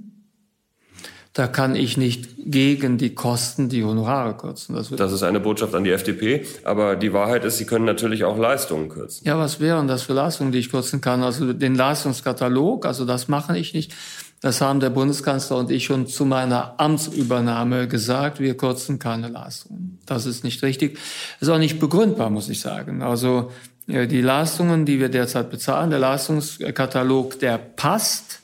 Da 1.33 1.47
kann 1.47 1.75
ich 1.75 1.97
nicht 1.97 2.29
gegen 2.45 2.99
die 2.99 3.15
Kosten 3.15 3.67
die 3.67 3.83
Honorare 3.83 4.37
kürzen. 4.37 4.75
Das, 4.75 4.91
das, 4.91 5.11
ist 5.11 5.23
eine 5.23 5.39
Botschaft 5.39 5.73
an 5.73 5.83
die 5.83 5.89
FDP. 5.89 6.45
Aber 6.63 6.95
die 6.95 7.11
Wahrheit 7.11 7.43
ist, 7.43 7.57
Sie 7.57 7.65
können 7.65 7.85
natürlich 7.85 8.23
auch 8.23 8.37
Leistungen 8.37 8.87
kürzen. 8.87 9.25
Ja, 9.25 9.39
was 9.39 9.59
wären 9.59 9.87
das 9.87 10.03
für 10.03 10.13
Leistungen, 10.13 10.51
die 10.51 10.59
ich 10.59 10.69
kürzen 10.69 11.01
kann? 11.01 11.23
Also 11.23 11.53
den 11.53 11.73
Leistungskatalog, 11.73 12.85
also 12.85 13.05
das 13.05 13.29
mache 13.29 13.57
ich 13.57 13.73
nicht. 13.73 13.95
Das 14.41 14.61
haben 14.61 14.79
der 14.79 14.89
Bundeskanzler 14.89 15.57
und 15.57 15.71
ich 15.71 15.85
schon 15.85 16.05
zu 16.05 16.25
meiner 16.25 16.75
Amtsübernahme 16.77 17.87
gesagt. 17.87 18.39
Wir 18.39 18.55
kürzen 18.55 18.99
keine 18.99 19.29
Leistungen. 19.29 19.99
Das 20.05 20.25
ist 20.25 20.43
nicht 20.43 20.61
richtig. 20.61 20.99
Ist 21.39 21.49
auch 21.49 21.57
nicht 21.57 21.79
begründbar, 21.79 22.29
muss 22.29 22.49
ich 22.49 22.59
sagen. 22.59 23.01
Also 23.01 23.51
die 23.87 24.21
Leistungen, 24.21 24.85
die 24.85 24.99
wir 24.99 25.09
derzeit 25.09 25.49
bezahlen, 25.49 25.89
der 25.89 25.99
Leistungskatalog, 25.99 27.39
der 27.39 27.57
passt. 27.57 28.42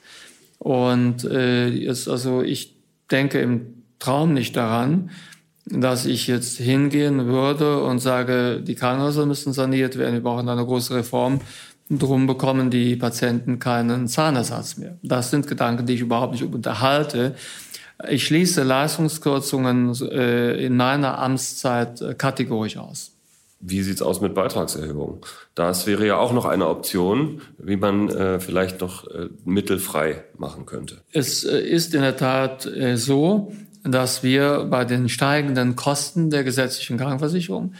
Und 0.59 1.23
äh, 1.23 1.69
ist 1.69 2.07
also 2.07 2.41
ich 2.41 2.75
denke 3.09 3.39
im 3.39 3.83
Traum 3.97 4.33
nicht 4.33 4.55
daran, 4.55 5.09
dass 5.65 6.05
ich 6.05 6.27
jetzt 6.27 6.57
hingehen 6.57 7.27
würde 7.27 7.83
und 7.83 7.99
sage, 7.99 8.61
die 8.61 8.75
Krankenhäuser 8.75 9.25
müssen 9.25 9.53
saniert 9.53 9.97
werden, 9.97 10.13
wir 10.13 10.23
brauchen 10.23 10.49
eine 10.49 10.65
große 10.65 10.95
Reform. 10.95 11.41
Drum 11.91 12.27
bekommen 12.27 12.69
die 12.69 12.95
Patienten 12.95 13.57
keinen 13.57 14.07
Zahnersatz 14.07 14.77
mehr. 14.77 14.97
Das 15.01 15.31
sind 15.31 15.47
Gedanken, 15.47 15.87
die 15.87 15.95
ich 15.95 16.01
überhaupt 16.01 16.33
nicht 16.33 16.43
unterhalte. 16.43 17.35
Ich 18.07 18.25
schließe 18.25 18.63
Leistungskürzungen 18.63 19.95
äh, 20.11 20.65
in 20.65 20.77
meiner 20.77 21.17
Amtszeit 21.17 22.01
äh, 22.01 22.13
kategorisch 22.13 22.77
aus. 22.77 23.11
Wie 23.61 23.81
sieht's 23.81 24.01
aus 24.01 24.21
mit 24.21 24.33
Beitragserhöhung? 24.33 25.25
Das 25.53 25.85
wäre 25.85 26.07
ja 26.07 26.17
auch 26.17 26.31
noch 26.31 26.45
eine 26.45 26.67
Option, 26.67 27.41
wie 27.57 27.75
man 27.75 28.09
äh, 28.09 28.39
vielleicht 28.39 28.79
noch 28.79 29.05
äh, 29.07 29.27
mittelfrei 29.43 30.23
machen 30.37 30.65
könnte. 30.65 31.01
Es 31.11 31.43
äh, 31.43 31.59
ist 31.59 31.93
in 31.93 32.01
der 32.01 32.15
Tat 32.15 32.65
äh, 32.65 32.95
so, 32.95 33.51
dass 33.83 34.23
wir 34.23 34.65
bei 34.69 34.85
den 34.85 35.09
steigenden 35.09 35.75
Kosten 35.75 36.29
der 36.29 36.43
gesetzlichen 36.43 36.97
Krankenversicherung 36.97 37.73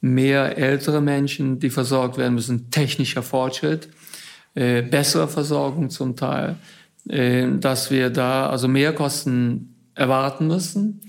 mehr 0.00 0.56
ältere 0.56 1.00
Menschen, 1.00 1.58
die 1.58 1.70
versorgt 1.70 2.18
werden 2.18 2.34
müssen, 2.34 2.70
technischer 2.70 3.22
Fortschritt, 3.22 3.88
äh, 4.54 4.82
bessere 4.82 5.28
Versorgung 5.28 5.90
zum 5.90 6.16
Teil, 6.16 6.56
äh, 7.08 7.48
dass 7.58 7.90
wir 7.90 8.10
da 8.10 8.48
also 8.48 8.68
mehr 8.68 8.94
Kosten 8.94 9.74
erwarten 9.94 10.46
müssen. 10.46 11.00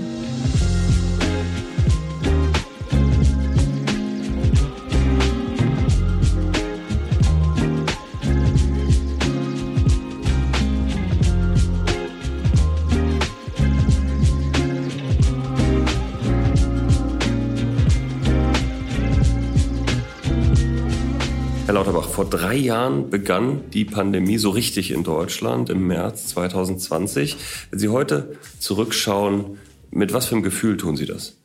Drei 22.51 22.57
Jahren 22.57 23.11
begann 23.11 23.71
die 23.71 23.85
Pandemie 23.85 24.37
so 24.37 24.51
richtig 24.51 24.91
in 24.91 25.05
Deutschland 25.05 25.71
im 25.71 25.87
März 25.87 26.27
2020. 26.29 27.37
Wenn 27.71 27.79
Sie 27.79 27.89
heute 27.91 28.37
zurückschauen, 28.59 29.59
mit 29.93 30.13
was 30.13 30.27
für 30.27 30.35
einem 30.35 30.43
Gefühl 30.43 30.77
tun 30.77 30.97
Sie 30.97 31.07
das? 31.07 31.37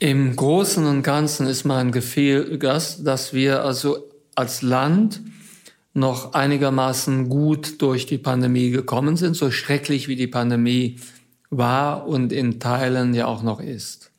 Im 0.00 0.36
Großen 0.36 0.84
und 0.84 1.02
Ganzen 1.02 1.46
ist 1.46 1.64
mein 1.64 1.92
Gefühl, 1.92 2.58
dass 2.58 3.32
wir 3.32 3.64
also 3.64 4.06
als 4.34 4.60
Land 4.60 5.22
noch 5.94 6.34
einigermaßen 6.34 7.30
gut 7.30 7.80
durch 7.80 8.04
die 8.04 8.18
Pandemie 8.18 8.68
gekommen 8.68 9.16
sind, 9.16 9.36
so 9.36 9.50
schrecklich 9.50 10.08
wie 10.08 10.16
die 10.16 10.26
Pandemie 10.26 10.96
war 11.48 12.06
und 12.06 12.34
in 12.34 12.60
Teilen 12.60 13.14
ja 13.14 13.24
auch 13.24 13.42
noch 13.42 13.60
ist. 13.60 14.10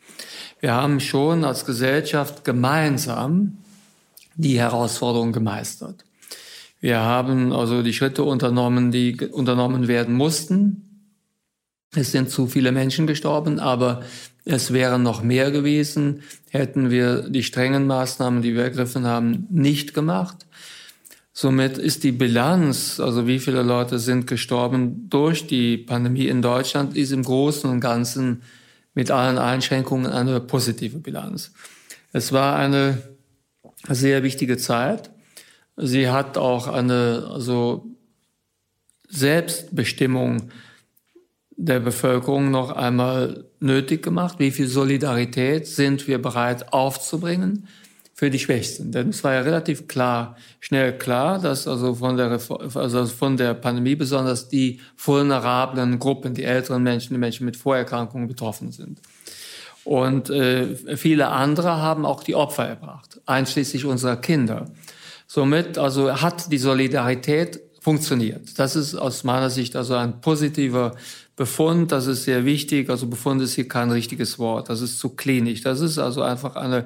Wir 0.60 0.74
haben 0.74 1.02
schon 1.02 1.44
als 1.44 1.68
Gesellschaft 1.68 2.44
gemeinsam 2.44 3.58
die 4.38 4.58
Herausforderung 4.58 5.34
gemeistert. 5.34 6.04
Wir 6.82 7.00
haben 7.00 7.54
also 7.54 7.84
die 7.84 7.94
Schritte 7.94 8.24
unternommen, 8.24 8.92
die 8.92 9.16
unternommen 9.16 9.88
werden 9.88 10.16
mussten. 10.16 11.14
Es 11.94 12.12
sind 12.12 12.30
zu 12.30 12.48
viele 12.48 12.72
Menschen 12.72 13.06
gestorben, 13.06 13.60
aber 13.60 14.02
es 14.44 14.74
wären 14.74 15.04
noch 15.04 15.22
mehr 15.22 15.52
gewesen, 15.52 16.24
hätten 16.50 16.90
wir 16.90 17.30
die 17.30 17.44
strengen 17.44 17.86
Maßnahmen, 17.86 18.42
die 18.42 18.56
wir 18.56 18.64
ergriffen 18.64 19.06
haben, 19.06 19.46
nicht 19.52 19.94
gemacht. 19.94 20.48
Somit 21.34 21.78
ist 21.78 22.04
die 22.04 22.12
Bilanz, 22.12 23.00
also 23.00 23.28
wie 23.28 23.40
viele 23.40 23.62
Leute 23.62 24.00
sind 24.00 24.26
gestorben 24.26 25.08
durch 25.10 25.48
die 25.48 25.78
Pandemie 25.78 26.28
in 26.28 26.42
Deutschland, 26.42 26.98
ist 26.98 27.12
im 27.12 27.24
Großen 27.24 27.70
und 27.70 27.80
Ganzen 27.80 28.42
mit 28.94 29.12
allen 29.12 29.38
Einschränkungen 29.38 30.12
eine 30.12 30.40
positive 30.42 30.98
Bilanz. 30.98 31.54
Es 32.12 32.34
war 32.34 32.56
eine 32.58 32.98
sehr 33.88 34.24
wichtige 34.24 34.58
Zeit. 34.58 35.12
Sie 35.78 36.10
hat 36.10 36.38
auch 36.38 36.68
eine 36.68 37.30
also 37.32 37.86
Selbstbestimmung 39.10 40.52
der 41.56 41.80
Bevölkerung 41.80 42.50
noch 42.50 42.72
einmal 42.72 43.46
nötig 43.60 44.02
gemacht. 44.02 44.40
Wie 44.40 44.52
viel 44.52 44.68
Solidarität 44.68 45.68
sind 45.68 46.08
wir 46.08 46.22
bereit 46.22 46.74
aufzubringen 46.74 47.68
für 48.14 48.30
die 48.30 48.40
Schwächsten? 48.40 48.92
Denn 48.92 49.10
es 49.10 49.24
war 49.24 49.34
ja 49.34 49.42
relativ 49.42 49.88
klar, 49.88 50.38
schnell 50.60 50.98
klar, 50.98 51.40
dass 51.40 51.68
also 51.68 51.96
von 51.96 52.18
der, 52.18 52.40
also 52.74 53.06
von 53.06 53.38
der 53.38 53.54
Pandemie 53.54 53.96
besonders 53.96 54.50
die 54.50 54.80
vulnerablen 54.98 56.00
Gruppen, 56.00 56.34
die 56.34 56.44
älteren 56.44 56.82
Menschen, 56.82 57.14
die 57.14 57.20
Menschen 57.20 57.46
mit 57.46 57.58
Vorerkrankungen 57.58 58.28
betroffen 58.28 58.72
sind. 58.72 59.00
Und 59.84 60.30
äh, 60.30 60.98
viele 60.98 61.28
andere 61.28 61.78
haben 61.78 62.06
auch 62.06 62.24
die 62.24 62.36
Opfer 62.36 62.68
erbracht, 62.68 63.20
einschließlich 63.26 63.86
unserer 63.86 64.16
Kinder. 64.18 64.68
Somit 65.34 65.78
also 65.78 66.12
hat 66.22 66.52
die 66.52 66.58
Solidarität 66.58 67.62
funktioniert. 67.80 68.60
Das 68.60 68.76
ist 68.76 68.96
aus 68.96 69.24
meiner 69.24 69.50
Sicht 69.50 69.78
also 69.78 69.94
ein 69.96 70.20
positiver 70.20 70.94
Befund. 71.38 71.94
Das 71.94 72.08
ist 72.08 72.26
sehr 72.26 72.44
wichtig. 72.44 72.90
Also 72.90 73.08
Befund 73.08 73.42
ist 73.42 73.54
hier 73.54 73.66
kein 73.66 73.92
richtiges 73.92 74.40
Wort. 74.40 74.68
Das 74.68 74.82
ist 74.82 75.00
zu 75.00 75.16
klinisch. 75.16 75.62
Das 75.62 75.80
ist 75.80 76.00
also 76.00 76.22
einfach 76.22 76.58
eine 76.58 76.86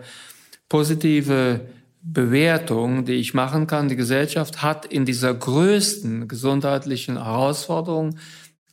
positive 0.69 1.61
Bewertung, 2.03 3.05
die 3.05 3.13
ich 3.13 3.33
machen 3.33 3.65
kann. 3.65 3.89
Die 3.89 3.95
Gesellschaft 3.95 4.61
hat 4.61 4.85
in 4.85 5.05
dieser 5.05 5.33
größten 5.33 6.27
gesundheitlichen 6.27 7.15
Herausforderung 7.23 8.19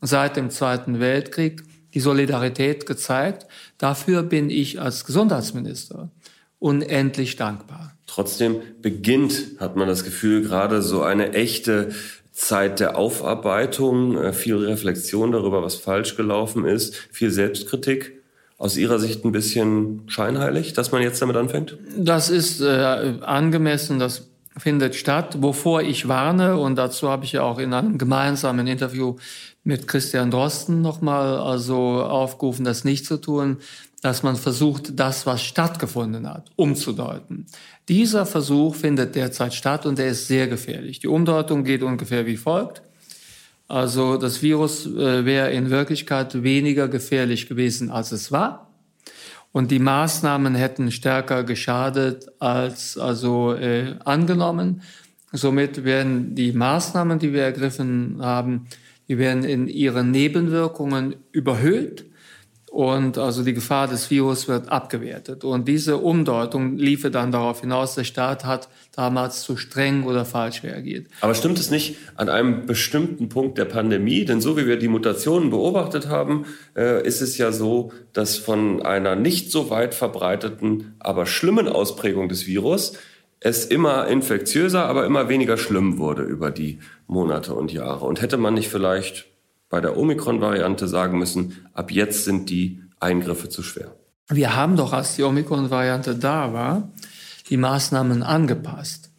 seit 0.02 0.37
dem 0.37 0.50
Zweiten 0.50 1.00
Weltkrieg 1.00 1.62
die 1.94 2.00
Solidarität 2.00 2.85
gezeigt. 2.85 3.46
Dafür 3.78 4.22
bin 4.22 4.50
ich 4.50 4.82
als 4.82 5.06
Gesundheitsminister 5.06 6.11
unendlich 6.58 7.37
dankbar. 7.37 7.96
Trotzdem 8.14 8.61
beginnt, 8.83 9.53
hat 9.59 9.75
man 9.75 9.88
das 9.88 10.05
Gefühl, 10.05 10.42
gerade 10.42 10.83
so 10.83 11.03
eine 11.03 11.33
echte 11.33 11.92
Zeit 12.31 12.79
der 12.79 12.98
Aufarbeitung, 12.98 14.18
äh, 14.18 14.35
viel 14.35 14.57
Reflexion 14.57 15.33
darüber, 15.33 15.62
was 15.62 15.77
falsch 15.77 16.14
gelaufen 16.14 16.66
ist, 16.66 16.94
viel 17.11 17.31
Selbstkritik. 17.31 18.20
Aus 18.59 18.77
Ihrer 18.77 18.98
Sicht 18.98 19.25
ein 19.25 19.33
bisschen 19.33 20.03
scheinheilig, 20.09 20.75
dass 20.75 20.92
man 20.92 21.01
jetzt 21.01 21.22
damit 21.22 21.37
anfängt? 21.37 21.79
Das 21.96 22.29
ist 22.29 22.61
äh, 22.61 23.14
angemessen, 23.22 23.98
das 23.98 24.29
findet 24.57 24.95
statt. 24.95 25.41
Wovor 25.41 25.83
ich 25.83 26.09
warne, 26.09 26.57
und 26.59 26.77
dazu 26.77 27.09
habe 27.09 27.25
ich 27.25 27.33
ja 27.33 27.43
auch 27.43 27.59
in 27.59 27.73
einem 27.73 27.99
gemeinsamen 27.99 28.67
Interview 28.67 29.17
mit 29.65 29.87
Christian 29.87 30.31
Drosten 30.31 30.83
nochmal 30.83 31.38
also 31.38 32.03
aufgerufen, 32.03 32.65
das 32.65 32.85
nicht 32.85 33.07
zu 33.07 33.21
tun, 33.21 33.59
dass 34.03 34.25
man 34.25 34.35
versucht, 34.35 34.99
das, 34.99 35.27
was 35.27 35.43
stattgefunden 35.43 36.29
hat, 36.29 36.51
umzudeuten. 36.57 37.47
Dieser 37.88 38.27
Versuch 38.27 38.75
findet 38.75 39.15
derzeit 39.15 39.55
statt 39.55 39.87
und 39.87 39.99
der 39.99 40.09
ist 40.09 40.27
sehr 40.27 40.49
gefährlich. 40.49 40.99
Die 40.99 41.07
Umdeutung 41.07 41.62
geht 41.62 41.83
ungefähr 41.83 42.27
wie 42.27 42.37
folgt. 42.37 42.83
Also 43.69 44.17
das 44.17 44.43
Virus 44.43 44.87
äh, 44.87 45.25
wäre 45.25 45.53
in 45.53 45.71
Wirklichkeit 45.71 46.43
weniger 46.43 46.88
gefährlich 46.88 47.49
gewesen, 47.49 47.91
als 47.91 48.12
es 48.12 48.33
war. 48.33 48.71
Und 49.53 49.71
die 49.71 49.79
Maßnahmen 49.79 50.55
hätten 50.55 50.91
stärker 50.91 51.45
geschadet 51.45 52.27
als 52.38 52.97
also 52.97 53.53
äh, 53.53 53.97
angenommen. 54.05 54.83
Somit 55.31 55.85
werden 55.85 56.35
die 56.35 56.53
Maßnahmen, 56.53 57.19
die 57.19 57.33
wir 57.33 57.43
ergriffen 57.43 58.19
haben, 58.21 58.67
die 59.09 59.19
werden 59.19 59.45
in 59.45 59.69
ihren 59.69 60.11
Nebenwirkungen 60.11 61.17
überhöht 61.33 62.07
und 62.72 63.18
also 63.18 63.44
die 63.44 63.52
Gefahr 63.52 63.87
des 63.87 64.11
Virus 64.11 64.48
wird 64.48 64.72
abgewertet. 64.72 65.44
Und 65.44 65.68
diese 65.68 65.98
Umdeutung 65.98 66.78
liefe 66.78 67.11
dann 67.11 67.30
darauf 67.30 67.61
hinaus, 67.61 67.96
der 67.96 68.04
Staat 68.04 68.46
hat 68.46 68.70
damals 68.96 69.42
zu 69.42 69.58
streng 69.58 70.04
oder 70.04 70.24
falsch 70.24 70.62
reagiert. 70.62 71.06
Aber 71.20 71.35
stimmt 71.35 71.58
es 71.58 71.70
nicht 71.70 71.96
an 72.14 72.30
einem 72.30 72.64
bestimmten 72.64 73.28
Punkt 73.28 73.58
der 73.58 73.66
Pandemie? 73.66 74.24
Denn 74.24 74.40
so 74.40 74.56
wie 74.56 74.66
wir 74.66 74.78
die 74.78 74.88
Mutationen 74.88 75.50
beobachtet 75.50 76.08
haben, 76.08 76.46
äh, 76.74 77.06
ist 77.06 77.20
es 77.20 77.37
ja 77.37 77.52
so, 77.52 77.92
dass 78.14 78.38
von 78.38 78.80
einer 78.80 79.16
nicht 79.16 79.50
so 79.50 79.68
weit 79.68 79.94
verbreiteten, 79.94 80.94
aber 80.98 81.26
schlimmen 81.26 81.68
Ausprägung 81.68 82.30
des 82.30 82.46
Virus 82.46 82.94
es 83.40 83.66
immer 83.66 84.08
infektiöser, 84.08 84.87
aber 84.87 85.04
immer 85.04 85.28
weniger 85.28 85.58
schlimm 85.58 85.98
wurde 85.98 86.22
über 86.22 86.50
die 86.50 86.78
Monate 87.06 87.52
und 87.52 87.70
Jahre. 87.70 88.06
Und 88.06 88.22
hätte 88.22 88.38
man 88.38 88.54
nicht 88.54 88.70
vielleicht 88.70 89.26
bei 89.72 89.80
der 89.80 89.96
Omikron-Variante 89.96 90.87
sagen 90.87 91.18
müssen, 91.18 91.66
ab 91.72 91.90
jetzt 91.90 92.26
sind 92.26 92.50
die 92.50 92.82
Eingriffe 93.00 93.48
zu 93.48 93.62
schwer. 93.62 93.96
Wir 94.28 94.54
haben 94.54 94.76
doch, 94.76 94.92
als 94.92 95.16
die 95.16 95.22
Omikron-Variante 95.22 96.14
da 96.14 96.52
war, 96.52 96.92
die 97.48 97.56
Maßnahmen 97.56 98.22
angepasst. 98.22 99.11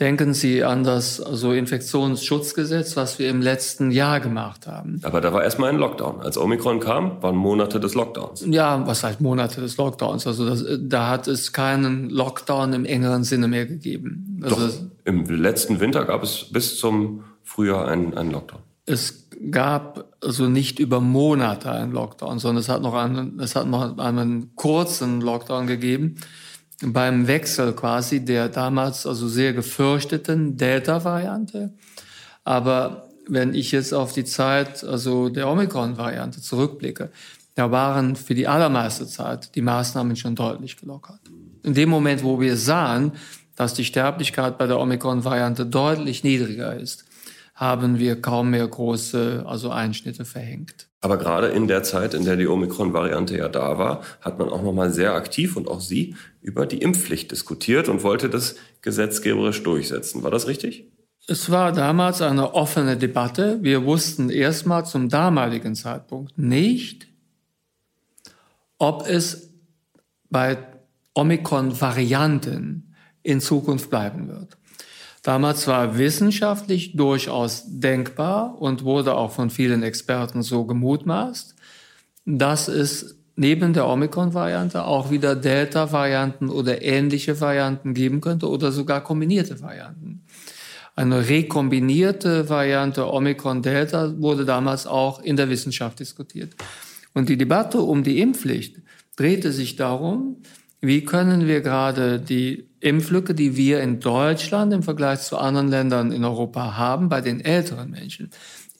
Denken 0.00 0.34
Sie 0.34 0.64
an 0.64 0.82
das 0.82 1.20
also 1.20 1.52
Infektionsschutzgesetz, 1.52 2.96
was 2.96 3.20
wir 3.20 3.30
im 3.30 3.40
letzten 3.40 3.92
Jahr 3.92 4.18
gemacht 4.18 4.66
haben. 4.66 5.00
Aber 5.04 5.20
da 5.20 5.32
war 5.32 5.44
erstmal 5.44 5.70
ein 5.70 5.76
Lockdown. 5.76 6.20
Als 6.20 6.36
Omikron 6.36 6.80
kam, 6.80 7.22
waren 7.22 7.36
Monate 7.36 7.78
des 7.78 7.94
Lockdowns. 7.94 8.44
Ja, 8.48 8.84
was 8.84 9.04
heißt 9.04 9.20
Monate 9.20 9.60
des 9.60 9.76
Lockdowns? 9.76 10.26
Also 10.26 10.48
das, 10.48 10.64
da 10.80 11.10
hat 11.10 11.28
es 11.28 11.52
keinen 11.52 12.10
Lockdown 12.10 12.72
im 12.72 12.84
engeren 12.86 13.22
Sinne 13.22 13.46
mehr 13.46 13.66
gegeben. 13.66 14.40
Also 14.42 14.66
Doch, 14.66 14.72
im 15.04 15.26
letzten 15.26 15.78
Winter 15.78 16.04
gab 16.06 16.24
es 16.24 16.46
bis 16.50 16.76
zum 16.76 17.22
Frühjahr 17.44 17.86
einen, 17.86 18.18
einen 18.18 18.32
Lockdown. 18.32 18.62
Es 18.86 19.21
gab 19.50 20.14
also 20.20 20.48
nicht 20.48 20.78
über 20.78 21.00
Monate 21.00 21.70
einen 21.70 21.92
Lockdown, 21.92 22.38
sondern 22.38 22.60
es 22.60 22.68
hat 22.68 22.82
noch 22.82 22.94
einen, 22.94 23.40
es 23.40 23.56
hat 23.56 23.66
noch 23.66 23.98
einen 23.98 24.54
kurzen 24.54 25.20
Lockdown 25.20 25.66
gegeben 25.66 26.16
beim 26.84 27.28
Wechsel 27.28 27.72
quasi 27.74 28.24
der 28.24 28.48
damals 28.48 29.06
also 29.06 29.28
sehr 29.28 29.52
gefürchteten 29.52 30.56
Delta-Variante. 30.56 31.72
Aber 32.44 33.08
wenn 33.28 33.54
ich 33.54 33.70
jetzt 33.70 33.94
auf 33.94 34.12
die 34.12 34.24
Zeit 34.24 34.82
also 34.82 35.28
der 35.28 35.48
Omikron-Variante 35.48 36.40
zurückblicke, 36.40 37.10
da 37.54 37.70
waren 37.70 38.16
für 38.16 38.34
die 38.34 38.48
allermeiste 38.48 39.06
Zeit 39.06 39.54
die 39.54 39.62
Maßnahmen 39.62 40.16
schon 40.16 40.34
deutlich 40.34 40.76
gelockert. 40.76 41.20
In 41.62 41.74
dem 41.74 41.88
Moment, 41.88 42.24
wo 42.24 42.40
wir 42.40 42.56
sahen, 42.56 43.12
dass 43.54 43.74
die 43.74 43.84
Sterblichkeit 43.84 44.58
bei 44.58 44.66
der 44.66 44.80
Omikron-Variante 44.80 45.66
deutlich 45.66 46.24
niedriger 46.24 46.74
ist, 46.74 47.04
haben 47.62 48.00
wir 48.00 48.20
kaum 48.20 48.50
mehr 48.50 48.66
große 48.66 49.44
also 49.46 49.70
Einschnitte 49.70 50.24
verhängt. 50.24 50.88
Aber 51.00 51.16
gerade 51.16 51.46
in 51.48 51.68
der 51.68 51.84
Zeit, 51.84 52.12
in 52.12 52.24
der 52.24 52.36
die 52.36 52.48
Omikron-Variante 52.48 53.36
ja 53.36 53.48
da 53.48 53.78
war, 53.78 54.02
hat 54.20 54.38
man 54.38 54.48
auch 54.48 54.62
noch 54.62 54.72
mal 54.72 54.90
sehr 54.90 55.14
aktiv 55.14 55.56
und 55.56 55.68
auch 55.68 55.80
Sie 55.80 56.16
über 56.40 56.66
die 56.66 56.78
Impfpflicht 56.78 57.30
diskutiert 57.30 57.88
und 57.88 58.02
wollte 58.02 58.28
das 58.28 58.56
gesetzgeberisch 58.82 59.62
durchsetzen. 59.62 60.24
War 60.24 60.32
das 60.32 60.48
richtig? 60.48 60.90
Es 61.28 61.50
war 61.50 61.70
damals 61.70 62.20
eine 62.20 62.54
offene 62.54 62.96
Debatte. 62.96 63.58
Wir 63.62 63.84
wussten 63.84 64.28
erstmal 64.28 64.84
zum 64.84 65.08
damaligen 65.08 65.76
Zeitpunkt 65.76 66.36
nicht, 66.36 67.06
ob 68.78 69.08
es 69.08 69.50
bei 70.30 70.58
Omikron-Varianten 71.14 72.92
in 73.22 73.40
Zukunft 73.40 73.88
bleiben 73.88 74.28
wird. 74.28 74.58
Damals 75.22 75.68
war 75.68 75.98
wissenschaftlich 75.98 76.96
durchaus 76.96 77.64
denkbar 77.66 78.60
und 78.60 78.82
wurde 78.82 79.14
auch 79.14 79.30
von 79.30 79.50
vielen 79.50 79.84
Experten 79.84 80.42
so 80.42 80.64
gemutmaßt, 80.64 81.54
dass 82.26 82.66
es 82.66 83.16
neben 83.36 83.72
der 83.72 83.86
Omikron-Variante 83.86 84.84
auch 84.84 85.10
wieder 85.10 85.36
Delta-Varianten 85.36 86.50
oder 86.50 86.82
ähnliche 86.82 87.40
Varianten 87.40 87.94
geben 87.94 88.20
könnte 88.20 88.48
oder 88.48 88.72
sogar 88.72 89.02
kombinierte 89.02 89.60
Varianten. 89.60 90.24
Eine 90.94 91.28
rekombinierte 91.28 92.48
Variante 92.48 93.10
Omikron-Delta 93.10 94.20
wurde 94.20 94.44
damals 94.44 94.86
auch 94.86 95.22
in 95.22 95.36
der 95.36 95.48
Wissenschaft 95.48 96.00
diskutiert. 96.00 96.54
Und 97.14 97.28
die 97.28 97.38
Debatte 97.38 97.80
um 97.80 98.02
die 98.02 98.20
Impfpflicht 98.20 98.82
drehte 99.16 99.52
sich 99.52 99.76
darum, 99.76 100.42
wie 100.80 101.04
können 101.04 101.46
wir 101.46 101.60
gerade 101.60 102.18
die 102.18 102.71
Impflücke, 102.82 103.34
die 103.34 103.56
wir 103.56 103.80
in 103.80 104.00
Deutschland 104.00 104.72
im 104.72 104.82
Vergleich 104.82 105.20
zu 105.20 105.38
anderen 105.38 105.68
Ländern 105.68 106.10
in 106.10 106.24
Europa 106.24 106.76
haben, 106.76 107.08
bei 107.08 107.20
den 107.20 107.40
älteren 107.40 107.90
Menschen, 107.90 108.30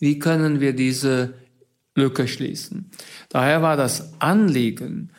wie 0.01 0.19
können 0.19 0.61
wir 0.61 0.75
diese 0.75 1.35
Lücke 1.95 2.27
schließen? 2.27 2.91
Daher 3.29 3.62
war 3.62 3.77
das 3.77 4.12
Anliegen 4.19 5.11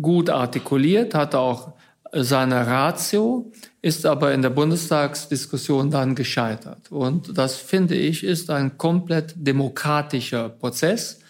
gut 0.00 0.28
artikuliert, 0.28 1.14
hatte 1.14 1.38
auch 1.38 1.74
seine 2.12 2.66
Ratio, 2.66 3.52
ist 3.80 4.04
aber 4.04 4.34
in 4.34 4.42
der 4.42 4.50
Bundestagsdiskussion 4.50 5.90
dann 5.90 6.14
gescheitert. 6.14 6.90
Und 6.90 7.38
das 7.38 7.56
finde 7.56 7.94
ich 7.94 8.24
ist 8.24 8.50
ein 8.50 8.76
komplett 8.76 9.34
demokratischer 9.36 10.48
Prozess. 10.48 11.20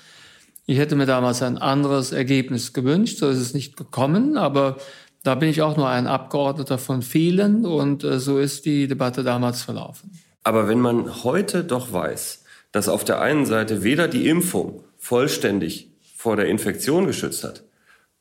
Ich 0.65 0.79
hätte 0.79 0.97
mir 0.97 1.07
damals 1.07 1.43
ein 1.43 1.59
anderes 1.59 2.13
Ergebnis 2.13 2.73
gewünscht, 2.73 3.19
so 3.19 3.29
ist 3.29 3.39
es 3.39 3.53
nicht 3.53 3.77
gekommen, 3.77 4.37
aber 4.37 4.79
da 5.23 5.35
bin 5.35 5.49
ich 5.49 5.63
auch 5.63 5.77
nur 5.77 5.89
ein 5.89 6.07
Abgeordneter 6.07 6.79
von 6.79 7.03
vielen 7.03 7.65
und 7.65 8.05
äh, 8.05 8.19
so 8.19 8.39
ist 8.39 8.65
die 8.65 8.89
Debatte 8.89 9.23
damals 9.23 9.63
verlaufen. 9.63 10.11
Aber 10.43 10.69
wenn 10.69 10.81
man 10.81 11.23
heute 11.23 11.63
doch 11.65 11.93
weiß, 11.93 12.45
dass 12.73 12.89
auf 12.89 13.05
der 13.05 13.21
einen 13.21 13.47
Seite 13.47 13.85
weder 13.85 14.09
die 14.09 14.29
Impfung 14.29 14.83
vollständig 14.99 15.91
vor 16.17 16.37
der 16.37 16.47
Infektion 16.47 17.07
geschützt 17.07 17.45
hat, 17.45 17.63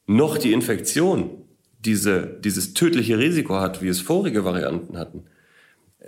noch 0.05 0.37
die 0.37 0.51
Infektion 0.51 1.29
diese, 1.79 2.21
dieses 2.43 2.73
tödliche 2.73 3.17
Risiko 3.17 3.55
hat, 3.55 3.81
wie 3.81 3.87
es 3.87 4.01
vorige 4.01 4.45
Varianten 4.45 4.97
hatten, 4.97 5.23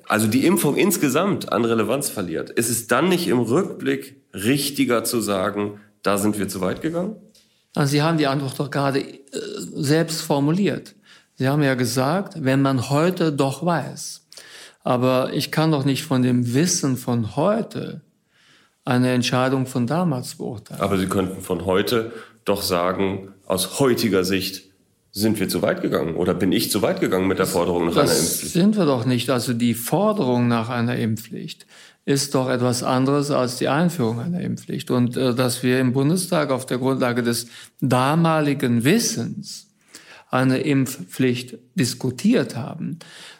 also 0.08 0.27
die 0.27 0.45
Impfung 0.45 0.75
insgesamt 0.75 1.51
an 1.51 1.65
Relevanz 1.65 2.10
verliert, 2.10 2.49
ist 2.49 2.69
es 2.69 2.88
dann 2.88 3.10
nicht 3.10 3.27
im 3.27 3.39
Rückblick 3.39 4.21
richtiger 4.34 5.03
zu 5.03 5.21
sagen, 5.21 5.79
da 6.01 6.17
sind 6.17 6.38
wir 6.38 6.47
zu 6.47 6.62
weit 6.62 6.82
gegangen? 6.82 7.15
Also 7.75 7.91
Sie 7.91 8.01
haben 8.01 8.17
die 8.17 8.27
Antwort 8.27 8.59
doch 8.59 8.69
gerade 8.69 8.99
äh, 8.99 9.19
selbst 9.75 10.21
formuliert. 10.21 10.95
Sie 11.36 11.47
haben 11.47 11.63
ja 11.63 11.73
gesagt, 11.75 12.36
wenn 12.43 12.62
man 12.62 12.89
heute 12.89 13.31
doch 13.31 13.65
weiß. 13.65 14.27
Aber 14.83 15.33
ich 15.33 15.51
kann 15.51 15.71
doch 15.71 15.86
nicht 15.86 16.03
von 16.03 16.21
dem 16.21 16.53
Wissen 16.53 16.97
von 16.97 17.36
heute 17.36 18.01
eine 18.86 19.13
Entscheidung 19.13 19.65
von 19.65 19.88
damals 19.88 20.36
beurteilen. 20.36 20.81
Aber 20.81 20.97
Sie 20.97 21.07
könnten 21.07 21.41
von 21.41 21.65
heute 21.65 22.12
doch 22.45 22.62
sagen, 22.62 23.33
aus 23.45 23.79
heutiger 23.79 24.23
Sicht 24.23 24.72
sind 25.15 25.39
wir 25.39 25.47
zu 25.47 25.62
weit 25.62 25.84
gegangen 25.84 26.15
oder 26.15 26.34
bin 26.34 26.52
ich 26.52 26.71
zu 26.71 26.82
weit 26.82 26.99
gegangen 26.99 27.28
mit 27.28 27.38
der 27.38 27.45
Forderung 27.45 27.86
nach 27.86 27.93
das 27.93 28.10
einer 28.10 28.19
Impfpflicht? 28.19 28.54
Sind 28.54 28.78
wir 28.78 28.86
doch 28.86 29.06
nicht. 29.06 29.30
Also 29.30 29.54
die 29.54 29.76
Forderung 29.76 30.47
nach 30.47 30.69
einer 30.69 30.97
Impfpflicht 30.97 31.67
ist 32.04 32.34
doch 32.34 32.49
etwas 32.49 32.82
anderes 32.82 33.30
als 33.30 33.58
die 33.58 33.67
Einführung 33.67 34.19
einer 34.19 34.41
Impfpflicht. 34.41 34.89
Und 34.89 35.15
äh, 35.15 35.36
dass 35.36 35.62
wir 35.62 35.80
im 35.80 35.93
Bundestag 35.93 36.49
auf 36.49 36.65
der 36.65 36.80
Grundlage 36.80 37.21
des 37.21 37.45
damaligen 37.80 38.84
Wissens 38.84 39.67
eine 40.32 40.58
Impfpflicht 40.58 41.60
diskutiert 41.76 42.56
haben, 42.56 42.97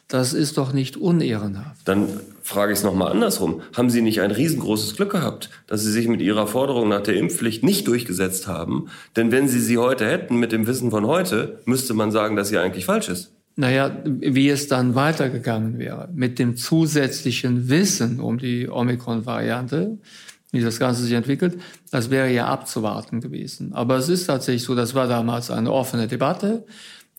das 0.08 0.34
ist 0.34 0.58
doch 0.58 0.74
nicht 0.74 0.98
unehrenhaft. 0.98 1.88
Dann 1.88 2.08
frage 2.42 2.74
ich 2.74 2.80
es 2.80 2.84
nochmal 2.84 3.12
andersrum. 3.12 3.62
Haben 3.76 3.89
Sie 3.89 4.02
nicht 4.02 4.22
ein 4.22 4.32
riesengroßes 4.32 4.96
Glück 4.96 5.12
gehabt, 5.12 5.50
dass 5.68 5.82
Sie 5.82 5.92
sich 5.92 6.08
mit 6.08 6.22
Ihrer 6.22 6.46
Forderung 6.46 6.89
nach 6.89 7.02
der 7.02 7.16
Impfpflicht 7.16 7.63
nicht 7.63 7.88
durchgesetzt 7.88 8.48
haben? 8.48 8.89
Denn 9.16 9.32
wenn 9.32 9.48
Sie 9.48 9.60
sie 9.60 9.78
heute 9.78 10.06
hätten, 10.06 10.38
mit 10.38 10.52
dem 10.52 10.68
Wissen 10.68 10.92
von 10.92 11.08
heute, 11.08 11.60
müsste 11.66 11.94
man 11.94 12.12
sagen, 12.12 12.36
dass 12.36 12.50
sie 12.50 12.58
eigentlich 12.58 12.86
falsch 12.86 13.10
ist. 13.10 13.32
Naja, 13.56 13.96
wie 14.06 14.50
es 14.50 14.68
dann 14.68 14.96
weitergegangen 14.96 15.78
wäre 15.78 16.10
mit 16.13 16.39
dem 16.39 16.58
zusätzlichen 16.58 17.70
Wissen 17.70 18.20
um 18.20 18.39
die 18.39 18.68
Omikron-Variante, 18.68 20.00
wie 20.52 20.62
das 20.62 20.80
Ganze 20.80 21.04
sich 21.04 21.13
entwickelt, 21.13 21.60
das 21.92 22.10
wäre 22.10 22.32
ja 22.32 22.48
abzuwarten 22.48 23.22
gewesen. 23.22 23.74
Aber 23.74 23.98
es 23.98 24.10
ist 24.10 24.26
tatsächlich 24.26 24.63
so, 24.63 24.76
das 24.76 24.96
war 24.96 25.08
damals 25.08 25.52
eine 25.52 25.72
offene 25.72 26.08
Debatte. 26.08 26.66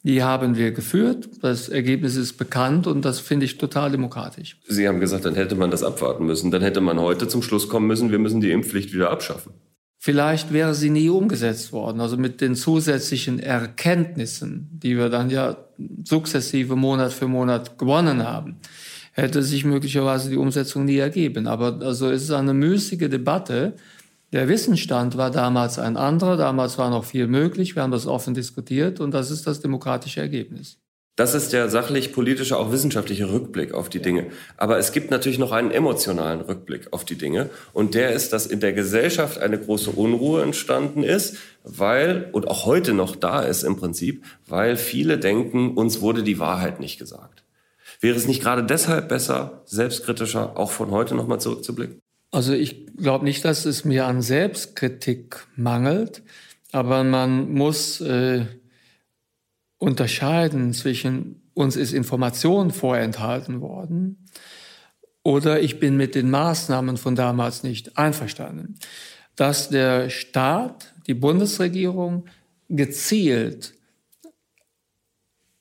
Die 0.05 0.23
haben 0.23 0.57
wir 0.57 0.73
geführt. 0.73 1.31
Das 1.41 1.71
Ergebnis 1.71 2.17
ist 2.17 2.35
bekannt 2.35 2.87
und 2.87 3.07
das 3.07 3.21
finde 3.21 3.47
ich 3.47 3.57
total 3.57 3.91
demokratisch. 3.91 4.59
Sie 4.69 4.87
haben 4.87 5.01
gesagt, 5.01 5.25
dann 5.25 5.35
hätte 5.35 5.57
man 5.57 5.71
das 5.71 5.83
abwarten 5.83 6.27
müssen. 6.27 6.51
Dann 6.51 6.61
hätte 6.61 6.83
man 6.83 7.01
heute 7.01 7.27
zum 7.27 7.43
Schluss 7.43 7.71
kommen 7.71 7.87
müssen, 7.87 8.11
wir 8.11 8.19
müssen 8.19 8.43
die 8.43 8.53
Impfpflicht 8.53 8.93
wieder 8.93 9.11
abschaffen. 9.11 9.53
Vielleicht 9.99 10.53
wäre 10.53 10.75
sie 10.75 10.91
nie 10.91 11.09
umgesetzt 11.09 11.73
worden. 11.73 12.03
Also 12.03 12.19
mit 12.19 12.43
den 12.43 12.55
zusätzlichen 12.55 13.39
Erkenntnissen, 13.39 14.69
die 14.73 14.99
wir 14.99 15.09
dann 15.09 15.31
ja 15.31 15.57
sukzessive 16.05 16.77
Monat 16.77 17.15
für 17.15 17.27
Monat 17.27 17.79
gewonnen 17.79 18.23
haben, 18.23 18.57
hätte 19.13 19.43
sich 19.43 19.65
möglicherweise 19.65 20.29
die 20.29 20.37
Umsetzung 20.37 20.85
nie 20.85 20.99
ergeben. 20.99 21.47
Aber 21.47 21.81
also 21.81 22.11
es 22.11 22.25
ist 22.25 22.33
eine 22.33 22.53
müßige 22.53 23.09
Debatte. 23.09 23.73
Der 24.35 24.49
Wissensstand 24.49 25.17
war 25.17 25.31
damals 25.31 25.79
ein 25.79 25.97
anderer. 25.97 26.37
Damals 26.37 26.77
war 26.77 26.91
noch 26.91 27.05
viel 27.05 27.29
möglich. 27.29 27.77
Wir 27.77 27.85
haben 27.85 27.93
das 27.93 28.09
offen 28.09 28.35
diskutiert 28.35 28.99
und 28.99 29.13
das 29.13 29.31
ist 29.31 29.47
das 29.47 29.61
demokratische 29.61 30.21
Ergebnis. 30.21 30.79
Das 31.15 31.35
ist 31.35 31.53
der 31.53 31.69
sachlich-politische, 31.69 32.59
auch 32.59 32.73
wissenschaftliche 32.73 33.31
Rückblick 33.31 33.73
auf 33.73 33.89
die 33.89 34.03
Dinge. 34.03 34.27
Aber 34.57 34.77
es 34.77 34.91
gibt 34.91 35.13
natürlich 35.13 35.39
noch 35.39 35.53
einen 35.53 35.71
emotionalen 35.71 36.41
Rückblick 36.41 36.93
auf 36.93 37.05
die 37.05 37.15
Dinge. 37.15 37.49
Und 37.73 37.95
der 37.95 38.11
ist, 38.11 38.33
dass 38.33 38.47
in 38.47 38.59
der 38.59 38.73
Gesellschaft 38.73 39.39
eine 39.39 39.57
große 39.57 39.91
Unruhe 39.91 40.43
entstanden 40.43 41.05
ist, 41.05 41.37
weil, 41.63 42.29
und 42.33 42.49
auch 42.49 42.67
heute 42.67 42.93
noch 42.93 43.15
da 43.15 43.41
ist 43.41 43.63
im 43.63 43.77
Prinzip, 43.77 44.25
weil 44.49 44.77
viele 44.77 45.17
denken, 45.17 45.75
uns 45.77 46.01
wurde 46.01 46.25
die 46.25 46.41
Wahrheit 46.41 46.81
nicht 46.81 46.99
gesagt. 46.99 47.45
Wäre 48.01 48.17
es 48.17 48.27
nicht 48.27 48.43
gerade 48.43 48.65
deshalb 48.65 49.09
besser, 49.09 49.63
selbstkritischer 49.65 50.59
auch 50.59 50.73
von 50.73 50.91
heute 50.91 51.15
nochmal 51.15 51.39
zurückzublicken? 51.39 52.04
Also 52.35 52.53
ich 52.53 52.89
glaube 52.97 53.25
nicht, 53.25 53.45
dass 53.45 53.65
es 53.65 53.85
mir 53.85 54.07
an 54.07 54.21
Selbstkritik 54.21 55.47
mangelt, 55.55 56.25
aber 56.73 57.05
man 57.05 57.53
muss 57.53 58.01
äh, 58.01 58.47
unterscheiden 59.79 60.73
zwischen 60.73 61.49
uns 61.55 61.77
ist 61.77 61.93
Information 61.93 62.73
vorenthalten 62.73 63.61
worden 63.61 64.27
oder 65.23 65.63
ich 65.63 65.79
bin 65.79 65.97
mit 65.97 66.17
den 66.17 66.29
Maßnahmen 66.29 66.97
von 66.97 67.15
damals 67.15 67.63
nicht 67.63 67.97
einverstanden. 67.97 68.81
Dass 69.37 69.69
der 69.69 70.11
Staat, 70.11 70.93
die 71.07 71.15
Bundesregierung 71.15 72.25
gezielt 72.69 73.75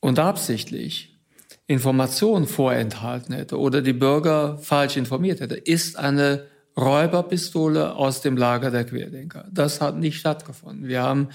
und 0.00 0.18
absichtlich 0.18 1.16
Informationen 1.68 2.48
vorenthalten 2.48 3.32
hätte 3.32 3.60
oder 3.60 3.80
die 3.80 3.92
Bürger 3.92 4.58
falsch 4.58 4.96
informiert 4.96 5.38
hätte, 5.38 5.54
ist 5.54 5.96
eine 5.96 6.52
Räuberpistole 6.76 7.94
aus 7.94 8.20
dem 8.20 8.36
Lager 8.36 8.70
der 8.70 8.84
Querdenker. 8.84 9.46
Das 9.50 9.80
hat 9.80 9.96
nicht 9.96 10.18
stattgefunden. 10.18 10.88
Wir 10.88 11.02
haben 11.02 11.28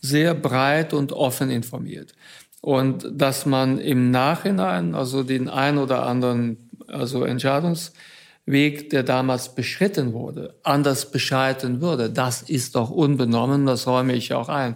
sehr 0.00 0.34
breit 0.34 0.92
und 0.94 1.12
offen 1.12 1.50
informiert. 1.50 2.14
Und 2.62 3.06
dass 3.12 3.46
man 3.46 3.78
im 3.78 4.10
Nachhinein, 4.10 4.94
also 4.94 5.22
den 5.22 5.48
ein 5.48 5.78
oder 5.78 6.04
anderen, 6.04 6.70
also 6.88 7.24
Entscheidungsweg, 7.24 8.90
der 8.90 9.02
damals 9.02 9.54
beschritten 9.54 10.12
wurde, 10.12 10.54
anders 10.62 11.10
bescheiden 11.10 11.80
würde, 11.80 12.10
das 12.10 12.42
ist 12.42 12.74
doch 12.74 12.90
unbenommen, 12.90 13.66
das 13.66 13.86
räume 13.86 14.14
ich 14.14 14.32
auch 14.32 14.48
ein. 14.48 14.74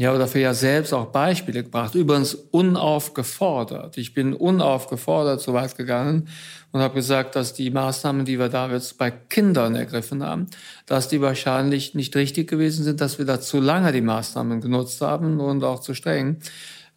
Ich 0.00 0.06
habe 0.06 0.16
dafür 0.16 0.40
ja 0.40 0.54
selbst 0.54 0.94
auch 0.94 1.06
Beispiele 1.06 1.64
gebracht, 1.64 1.96
übrigens 1.96 2.34
unaufgefordert. 2.34 3.98
Ich 3.98 4.14
bin 4.14 4.32
unaufgefordert 4.32 5.40
so 5.40 5.54
weit 5.54 5.76
gegangen 5.76 6.28
und 6.70 6.80
habe 6.80 6.94
gesagt, 6.94 7.34
dass 7.34 7.52
die 7.52 7.70
Maßnahmen, 7.70 8.24
die 8.24 8.38
wir 8.38 8.48
da 8.48 8.70
jetzt 8.70 8.96
bei 8.96 9.10
Kindern 9.10 9.74
ergriffen 9.74 10.22
haben, 10.22 10.46
dass 10.86 11.08
die 11.08 11.20
wahrscheinlich 11.20 11.96
nicht 11.96 12.14
richtig 12.14 12.48
gewesen 12.48 12.84
sind, 12.84 13.00
dass 13.00 13.18
wir 13.18 13.26
da 13.26 13.40
zu 13.40 13.58
lange 13.58 13.90
die 13.90 14.00
Maßnahmen 14.00 14.60
genutzt 14.60 15.00
haben 15.00 15.40
und 15.40 15.64
auch 15.64 15.80
zu 15.80 15.94
streng. 15.94 16.36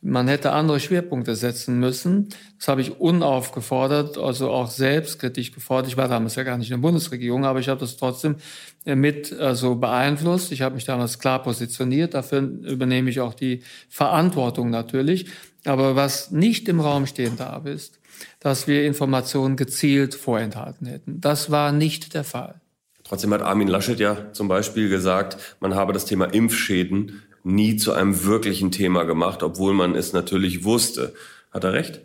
Man 0.04 0.28
hätte 0.28 0.52
andere 0.52 0.80
Schwerpunkte 0.80 1.36
setzen 1.36 1.80
müssen. 1.80 2.30
Das 2.58 2.68
habe 2.68 2.82
ich 2.82 3.00
unaufgefordert, 3.00 4.18
also 4.18 4.50
auch 4.50 4.70
selbstkritisch 4.70 5.52
gefordert. 5.52 5.92
Ich 5.92 5.98
war 5.98 6.08
damals 6.08 6.36
ja 6.36 6.44
gar 6.44 6.58
nicht 6.58 6.72
in 6.72 6.78
der 6.78 6.88
Bundesregierung, 6.88 7.46
aber 7.46 7.60
ich 7.60 7.70
habe 7.70 7.80
das 7.80 7.98
trotzdem 7.98 8.38
äh, 8.86 8.96
mit 8.96 9.32
also 9.32 9.76
beeinflusst. 9.76 10.52
Ich 10.52 10.64
habe 10.64 10.74
mich 10.74 10.86
damals 10.86 11.20
klar 11.20 11.44
positioniert. 11.44 12.16
Dafür 12.16 12.40
übernehme 12.42 13.12
ich 13.12 13.20
auch 13.20 13.36
die 13.36 13.62
Verantwortung 13.90 14.72
natürlich. 14.72 15.28
Aber 15.66 15.96
was 15.96 16.32
nicht 16.32 16.68
im 16.68 16.80
Raum 16.80 17.06
stehen 17.06 17.38
darf, 17.38 17.68
ist, 17.68 18.00
dass 18.40 18.68
wir 18.68 18.86
Informationen 18.86 19.56
gezielt 19.56 20.16
vorenthalten 20.16 20.88
hätten. 20.88 21.22
Das 21.22 21.52
war 21.52 21.72
nicht 21.72 22.16
der 22.16 22.24
Fall. 22.24 22.60
Trotzdem 23.04 23.34
hat 23.34 23.42
Armin 23.42 23.68
Laschet 23.68 24.00
ja 24.00 24.32
zum 24.34 24.48
Beispiel 24.48 24.90
gesagt, 24.90 25.38
man 25.60 25.76
habe 25.76 25.94
das 25.94 26.06
Thema 26.06 26.26
Impfschäden 26.26 27.22
nie 27.44 27.76
zu 27.76 27.94
einem 27.94 28.24
wirklichen 28.24 28.72
Thema 28.72 29.04
gemacht, 29.04 29.44
obwohl 29.44 29.74
man 29.74 29.96
es 29.96 30.14
natürlich 30.14 30.64
wusste. 30.64 31.14
Hat 31.52 31.64
er 31.64 31.74
recht? 31.74 32.02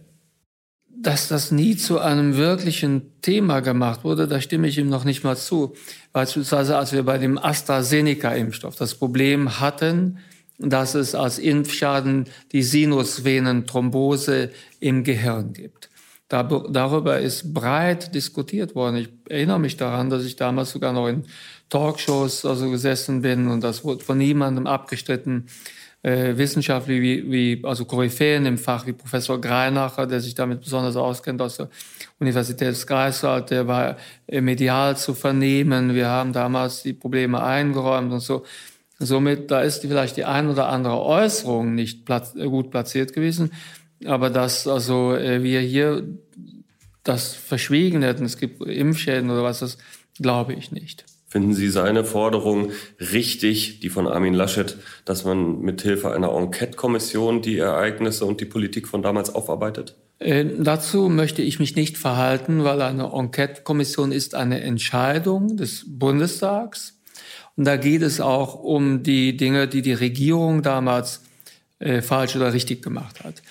Dass 0.98 1.28
das 1.28 1.50
nie 1.50 1.76
zu 1.76 1.98
einem 1.98 2.36
wirklichen 2.36 3.20
Thema 3.20 3.60
gemacht 3.60 4.02
wurde, 4.02 4.26
da 4.26 4.40
stimme 4.40 4.66
ich 4.66 4.78
ihm 4.78 4.88
noch 4.88 5.04
nicht 5.04 5.24
mal 5.24 5.36
zu. 5.36 5.74
Beispielsweise 6.12 6.76
als 6.76 6.92
wir 6.92 7.02
bei 7.02 7.18
dem 7.18 7.38
AstraZeneca-Impfstoff 7.38 8.76
das 8.76 8.94
Problem 8.94 9.60
hatten, 9.60 10.18
dass 10.58 10.94
es 10.94 11.14
als 11.14 11.38
Impfschaden 11.38 12.24
die 12.52 12.62
Sinusvenenthrombose 12.62 14.50
im 14.80 15.04
Gehirn 15.04 15.52
gibt. 15.52 15.90
darüber 16.28 17.20
ist 17.20 17.54
breit 17.54 18.14
diskutiert 18.14 18.74
worden. 18.74 18.96
Ich 18.96 19.08
erinnere 19.28 19.60
mich 19.60 19.76
daran, 19.76 20.10
dass 20.10 20.24
ich 20.24 20.34
damals 20.34 20.72
sogar 20.72 20.92
noch 20.92 21.08
in 21.08 21.24
Talkshows 21.68 22.44
also 22.44 22.70
gesessen 22.70 23.22
bin 23.22 23.48
und 23.48 23.62
das 23.62 23.84
wurde 23.84 24.04
von 24.04 24.18
niemandem 24.18 24.66
abgestritten. 24.66 25.46
Äh, 26.02 26.36
Wissenschaftler 26.36 26.94
wie, 26.94 27.30
wie 27.32 27.60
also 27.64 27.84
Koryphäen 27.84 28.46
im 28.46 28.58
Fach 28.58 28.86
wie 28.86 28.92
Professor 28.92 29.40
Greinacher, 29.40 30.06
der 30.06 30.20
sich 30.20 30.34
damit 30.34 30.60
besonders 30.60 30.94
auskennt 30.94 31.42
aus 31.42 31.56
der 31.56 31.68
Universität 32.20 32.86
Greifswald, 32.86 33.50
der 33.50 33.66
war 33.66 33.96
äh, 34.28 34.40
medial 34.40 34.96
zu 34.96 35.14
vernehmen. 35.14 35.94
Wir 35.94 36.08
haben 36.08 36.32
damals 36.32 36.82
die 36.82 36.92
Probleme 36.92 37.42
eingeräumt 37.42 38.12
und 38.12 38.20
so. 38.20 38.44
Somit, 38.98 39.50
da 39.50 39.62
ist 39.62 39.82
vielleicht 39.82 40.16
die 40.16 40.24
ein 40.24 40.48
oder 40.48 40.68
andere 40.68 41.02
Äußerung 41.02 41.74
nicht 41.74 42.04
platz, 42.04 42.36
äh, 42.36 42.46
gut 42.46 42.70
platziert 42.70 43.12
gewesen. 43.12 43.50
Aber 44.04 44.30
dass 44.30 44.68
also 44.68 45.14
äh, 45.14 45.42
wir 45.42 45.60
hier 45.60 46.04
das 47.02 47.34
verschwiegen 47.34 48.02
hätten, 48.02 48.24
es 48.24 48.36
gibt 48.36 48.62
Impfschäden 48.62 49.30
oder 49.30 49.42
was, 49.42 49.60
das 49.60 49.78
glaube 50.18 50.54
ich 50.54 50.70
nicht. 50.70 51.04
Finden 51.36 51.52
Sie 51.52 51.68
seine 51.68 52.02
Forderung 52.02 52.70
richtig, 52.98 53.80
die 53.80 53.90
von 53.90 54.06
Armin 54.06 54.32
Laschet, 54.32 54.78
dass 55.04 55.26
man 55.26 55.60
mithilfe 55.60 56.10
einer 56.14 56.32
Enquete-Kommission 56.32 57.42
die 57.42 57.58
Ereignisse 57.58 58.24
und 58.24 58.40
die 58.40 58.46
Politik 58.46 58.88
von 58.88 59.02
damals 59.02 59.34
aufarbeitet? 59.34 59.96
Äh, 60.18 60.46
dazu 60.58 61.10
möchte 61.10 61.42
ich 61.42 61.58
mich 61.58 61.76
nicht 61.76 61.98
verhalten, 61.98 62.64
weil 62.64 62.80
eine 62.80 63.12
Enquete-Kommission 63.12 64.12
ist 64.12 64.34
eine 64.34 64.62
Entscheidung 64.62 65.58
des 65.58 65.84
Bundestags. 65.86 66.98
Und 67.54 67.66
da 67.66 67.76
geht 67.76 68.00
es 68.00 68.18
auch 68.22 68.54
um 68.54 69.02
die 69.02 69.36
Dinge, 69.36 69.68
die 69.68 69.82
die 69.82 69.92
Regierung 69.92 70.62
damals 70.62 71.20
äh, 71.80 72.00
falsch 72.00 72.34
oder 72.34 72.54
richtig 72.54 72.80
gemacht 72.80 73.22
hat. 73.24 73.42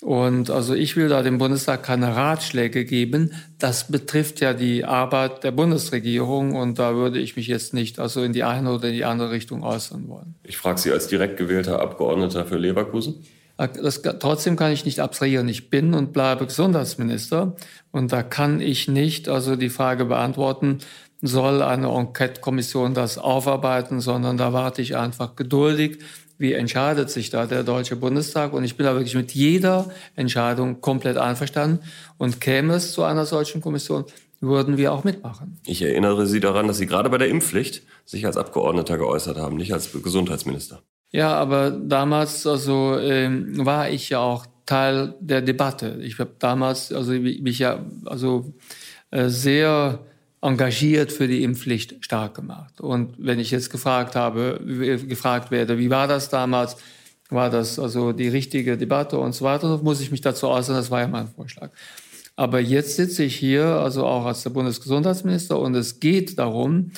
Und 0.00 0.48
also 0.48 0.74
ich 0.74 0.96
will 0.96 1.08
da 1.08 1.22
dem 1.22 1.38
Bundestag 1.38 1.82
keine 1.82 2.14
Ratschläge 2.14 2.84
geben. 2.84 3.32
Das 3.58 3.88
betrifft 3.88 4.40
ja 4.40 4.54
die 4.54 4.84
Arbeit 4.84 5.42
der 5.42 5.50
Bundesregierung 5.50 6.54
und 6.54 6.78
da 6.78 6.94
würde 6.94 7.18
ich 7.18 7.34
mich 7.34 7.48
jetzt 7.48 7.74
nicht 7.74 7.98
also 7.98 8.22
in 8.22 8.32
die 8.32 8.44
eine 8.44 8.72
oder 8.72 8.88
in 8.88 8.94
die 8.94 9.04
andere 9.04 9.32
Richtung 9.32 9.64
äußern 9.64 10.08
wollen. 10.08 10.36
Ich 10.44 10.56
frage 10.56 10.78
Sie 10.78 10.92
als 10.92 11.08
direkt 11.08 11.36
gewählter 11.36 11.80
Abgeordneter 11.80 12.44
für 12.44 12.58
Leverkusen. 12.58 13.24
Das, 13.56 14.02
trotzdem 14.02 14.54
kann 14.54 14.70
ich 14.70 14.84
nicht 14.84 15.00
abstrahieren. 15.00 15.48
Ich 15.48 15.68
bin 15.68 15.92
und 15.92 16.12
bleibe 16.12 16.46
Gesundheitsminister 16.46 17.56
und 17.90 18.12
da 18.12 18.22
kann 18.22 18.60
ich 18.60 18.86
nicht 18.86 19.28
also 19.28 19.56
die 19.56 19.68
Frage 19.68 20.04
beantworten, 20.04 20.78
soll 21.22 21.62
eine 21.62 21.88
Enquete-Kommission 21.88 22.94
das 22.94 23.18
aufarbeiten, 23.18 24.00
sondern 24.00 24.36
da 24.36 24.52
warte 24.52 24.80
ich 24.80 24.96
einfach 24.96 25.34
geduldig. 25.34 25.98
Wie 26.38 26.52
entscheidet 26.52 27.10
sich 27.10 27.30
da 27.30 27.46
der 27.46 27.64
Deutsche 27.64 27.96
Bundestag? 27.96 28.52
Und 28.52 28.64
ich 28.64 28.76
bin 28.76 28.86
da 28.86 28.94
wirklich 28.94 29.16
mit 29.16 29.32
jeder 29.32 29.90
Entscheidung 30.14 30.80
komplett 30.80 31.16
einverstanden. 31.16 31.80
Und 32.16 32.40
käme 32.40 32.74
es 32.74 32.92
zu 32.92 33.02
einer 33.02 33.26
solchen 33.26 33.60
Kommission, 33.60 34.04
würden 34.40 34.76
wir 34.76 34.92
auch 34.92 35.02
mitmachen. 35.02 35.58
Ich 35.66 35.82
erinnere 35.82 36.26
Sie 36.26 36.40
daran, 36.40 36.68
dass 36.68 36.78
Sie 36.78 36.86
gerade 36.86 37.10
bei 37.10 37.18
der 37.18 37.28
Impfpflicht 37.28 37.82
sich 38.04 38.24
als 38.24 38.36
Abgeordneter 38.36 38.96
geäußert 38.96 39.36
haben, 39.36 39.56
nicht 39.56 39.72
als 39.72 39.90
Gesundheitsminister. 40.00 40.82
Ja, 41.10 41.34
aber 41.34 41.70
damals 41.70 42.46
also 42.46 42.98
ähm, 42.98 43.66
war 43.66 43.90
ich 43.90 44.10
ja 44.10 44.20
auch 44.20 44.46
Teil 44.66 45.14
der 45.20 45.42
Debatte. 45.42 45.98
Ich 46.02 46.18
habe 46.18 46.30
damals 46.38 46.92
also 46.92 47.12
mich 47.12 47.58
ja 47.58 47.84
also 48.04 48.52
äh, 49.10 49.28
sehr 49.28 50.00
engagiert 50.40 51.10
für 51.12 51.26
die 51.26 51.42
Impfpflicht 51.42 52.04
stark 52.04 52.34
gemacht. 52.34 52.80
Und 52.80 53.14
wenn 53.18 53.38
ich 53.38 53.50
jetzt 53.50 53.70
gefragt 53.70 54.14
habe, 54.14 54.60
gefragt 55.08 55.50
werde, 55.50 55.78
wie 55.78 55.90
war 55.90 56.06
das 56.06 56.28
damals, 56.28 56.76
war 57.28 57.50
das 57.50 57.78
also 57.78 58.12
die 58.12 58.28
richtige 58.28 58.76
Debatte 58.76 59.18
und 59.18 59.34
so 59.34 59.44
weiter, 59.44 59.78
muss 59.82 60.00
ich 60.00 60.10
mich 60.10 60.20
dazu 60.20 60.48
äußern, 60.48 60.76
das 60.76 60.90
war 60.90 61.00
ja 61.00 61.08
mein 61.08 61.28
Vorschlag. 61.28 61.70
Aber 62.36 62.60
jetzt 62.60 62.94
sitze 62.96 63.24
ich 63.24 63.34
hier, 63.34 63.64
also 63.64 64.06
auch 64.06 64.24
als 64.24 64.44
der 64.44 64.50
Bundesgesundheitsminister, 64.50 65.58
und 65.58 65.74
es 65.74 65.98
geht 65.98 66.38
darum, 66.38 66.92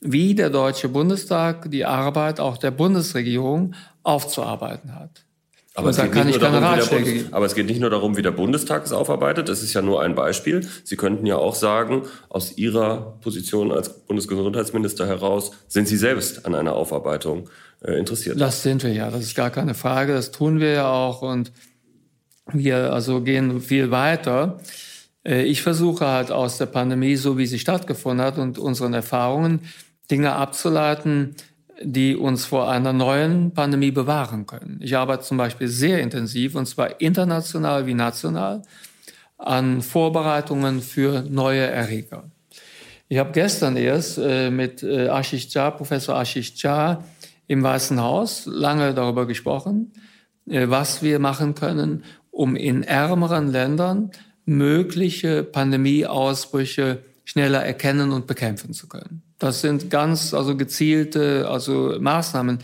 wie 0.00 0.34
der 0.34 0.50
Deutsche 0.50 0.88
Bundestag 0.88 1.70
die 1.70 1.84
Arbeit 1.84 2.40
auch 2.40 2.58
der 2.58 2.72
Bundesregierung 2.72 3.74
aufzuarbeiten 4.02 4.94
hat. 4.94 5.24
Aber 5.80 5.90
es, 5.90 5.96
da 5.96 6.06
kann 6.06 6.28
ich 6.28 6.38
darum, 6.38 6.62
Ratschläge 6.62 7.26
aber 7.30 7.46
es 7.46 7.54
geht 7.54 7.66
nicht 7.66 7.80
nur 7.80 7.90
darum, 7.90 8.16
wie 8.16 8.22
der 8.22 8.30
Bundestag 8.30 8.84
es 8.84 8.92
aufarbeitet. 8.92 9.48
Das 9.48 9.62
ist 9.62 9.74
ja 9.74 9.82
nur 9.82 10.02
ein 10.02 10.14
Beispiel. 10.14 10.66
Sie 10.84 10.96
könnten 10.96 11.26
ja 11.26 11.36
auch 11.36 11.54
sagen, 11.54 12.02
aus 12.28 12.56
Ihrer 12.56 13.18
Position 13.20 13.72
als 13.72 13.88
Bundesgesundheitsminister 14.06 15.06
heraus 15.06 15.52
sind 15.68 15.88
Sie 15.88 15.96
selbst 15.96 16.46
an 16.46 16.54
einer 16.54 16.74
Aufarbeitung 16.74 17.48
äh, 17.82 17.92
interessiert. 17.98 18.40
Das 18.40 18.62
sind 18.62 18.82
wir 18.82 18.92
ja. 18.92 19.10
Das 19.10 19.22
ist 19.22 19.34
gar 19.34 19.50
keine 19.50 19.74
Frage. 19.74 20.12
Das 20.12 20.30
tun 20.30 20.60
wir 20.60 20.72
ja 20.72 20.90
auch 20.90 21.22
und 21.22 21.52
wir 22.52 22.92
also 22.92 23.20
gehen 23.20 23.60
viel 23.60 23.90
weiter. 23.90 24.60
Äh, 25.24 25.44
ich 25.44 25.62
versuche 25.62 26.06
halt 26.06 26.30
aus 26.30 26.58
der 26.58 26.66
Pandemie, 26.66 27.16
so 27.16 27.38
wie 27.38 27.46
sie 27.46 27.58
stattgefunden 27.58 28.24
hat 28.24 28.38
und 28.38 28.58
unseren 28.58 28.94
Erfahrungen, 28.94 29.60
Dinge 30.10 30.32
abzuleiten, 30.32 31.36
die 31.82 32.16
uns 32.16 32.44
vor 32.44 32.70
einer 32.70 32.92
neuen 32.92 33.52
Pandemie 33.52 33.90
bewahren 33.90 34.46
können. 34.46 34.78
Ich 34.82 34.96
arbeite 34.96 35.24
zum 35.24 35.38
Beispiel 35.38 35.68
sehr 35.68 36.00
intensiv, 36.00 36.54
und 36.54 36.66
zwar 36.66 37.00
international 37.00 37.86
wie 37.86 37.94
national, 37.94 38.62
an 39.38 39.80
Vorbereitungen 39.80 40.82
für 40.82 41.22
neue 41.22 41.62
Erreger. 41.62 42.24
Ich 43.08 43.18
habe 43.18 43.32
gestern 43.32 43.76
erst 43.76 44.18
äh, 44.18 44.50
mit 44.50 44.82
äh, 44.82 45.08
Ashish 45.08 45.48
Jha, 45.48 45.70
Professor 45.70 46.20
Ashish 46.20 46.52
Jha 46.62 47.02
im 47.46 47.62
Weißen 47.62 48.00
Haus 48.00 48.46
lange 48.46 48.94
darüber 48.94 49.26
gesprochen, 49.26 49.92
äh, 50.48 50.68
was 50.68 51.02
wir 51.02 51.18
machen 51.18 51.54
können, 51.54 52.04
um 52.30 52.54
in 52.54 52.82
ärmeren 52.82 53.50
Ländern 53.50 54.10
mögliche 54.44 55.42
Pandemieausbrüche 55.42 57.02
schneller 57.24 57.64
erkennen 57.64 58.12
und 58.12 58.26
bekämpfen 58.26 58.74
zu 58.74 58.86
können. 58.88 59.22
Das 59.40 59.62
sind 59.62 59.90
ganz 59.90 60.32
also 60.32 60.56
gezielte 60.56 61.48
also 61.48 61.96
Maßnahmen, 61.98 62.58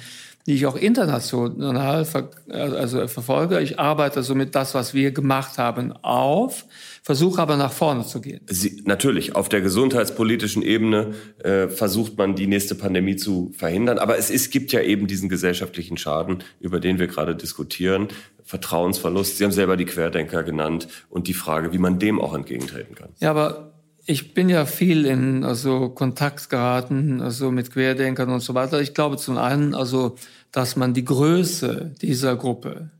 die 0.46 0.54
ich 0.54 0.66
auch 0.66 0.76
international 0.76 2.04
ver 2.04 2.30
also 2.48 3.08
verfolge. 3.08 3.60
Ich 3.60 3.80
arbeite 3.80 4.22
so 4.22 4.36
mit 4.36 4.54
das, 4.54 4.74
was 4.74 4.94
wir 4.94 5.10
gemacht 5.10 5.58
haben, 5.58 5.92
auf, 6.02 6.66
versuche 7.02 7.42
aber 7.42 7.56
nach 7.56 7.72
vorne 7.72 8.06
zu 8.06 8.20
gehen. 8.20 8.42
Sie, 8.46 8.82
natürlich, 8.84 9.34
auf 9.34 9.48
der 9.48 9.60
gesundheitspolitischen 9.62 10.62
Ebene 10.62 11.14
äh, 11.42 11.66
versucht 11.68 12.16
man, 12.18 12.36
die 12.36 12.46
nächste 12.46 12.76
Pandemie 12.76 13.16
zu 13.16 13.52
verhindern. 13.56 13.98
Aber 13.98 14.18
es, 14.18 14.30
es 14.30 14.50
gibt 14.50 14.70
ja 14.70 14.82
eben 14.82 15.08
diesen 15.08 15.28
gesellschaftlichen 15.28 15.96
Schaden, 15.96 16.44
über 16.60 16.78
den 16.78 17.00
wir 17.00 17.08
gerade 17.08 17.34
diskutieren. 17.34 18.08
Vertrauensverlust. 18.44 19.38
Sie 19.38 19.44
haben 19.44 19.50
selber 19.50 19.76
die 19.76 19.86
Querdenker 19.86 20.44
genannt 20.44 20.86
und 21.10 21.26
die 21.26 21.34
Frage, 21.34 21.72
wie 21.72 21.78
man 21.78 21.98
dem 21.98 22.20
auch 22.20 22.34
entgegentreten 22.34 22.94
kann. 22.94 23.08
Ja, 23.18 23.30
aber 23.30 23.72
ich 24.06 24.34
bin 24.34 24.48
ja 24.48 24.66
viel 24.66 25.04
in 25.04 25.44
also 25.44 25.88
Kontakt 25.88 26.48
geraten, 26.48 27.20
also 27.20 27.50
mit 27.50 27.72
Querdenkern 27.72 28.30
und 28.30 28.40
so 28.40 28.54
weiter. 28.54 28.80
Ich 28.80 28.94
glaube 28.94 29.16
zum 29.16 29.36
einen, 29.36 29.74
also, 29.74 30.16
dass 30.52 30.76
man 30.76 30.94
die 30.94 31.04
Größe 31.04 31.92
dieser 32.00 32.36
Gruppe 32.36 32.90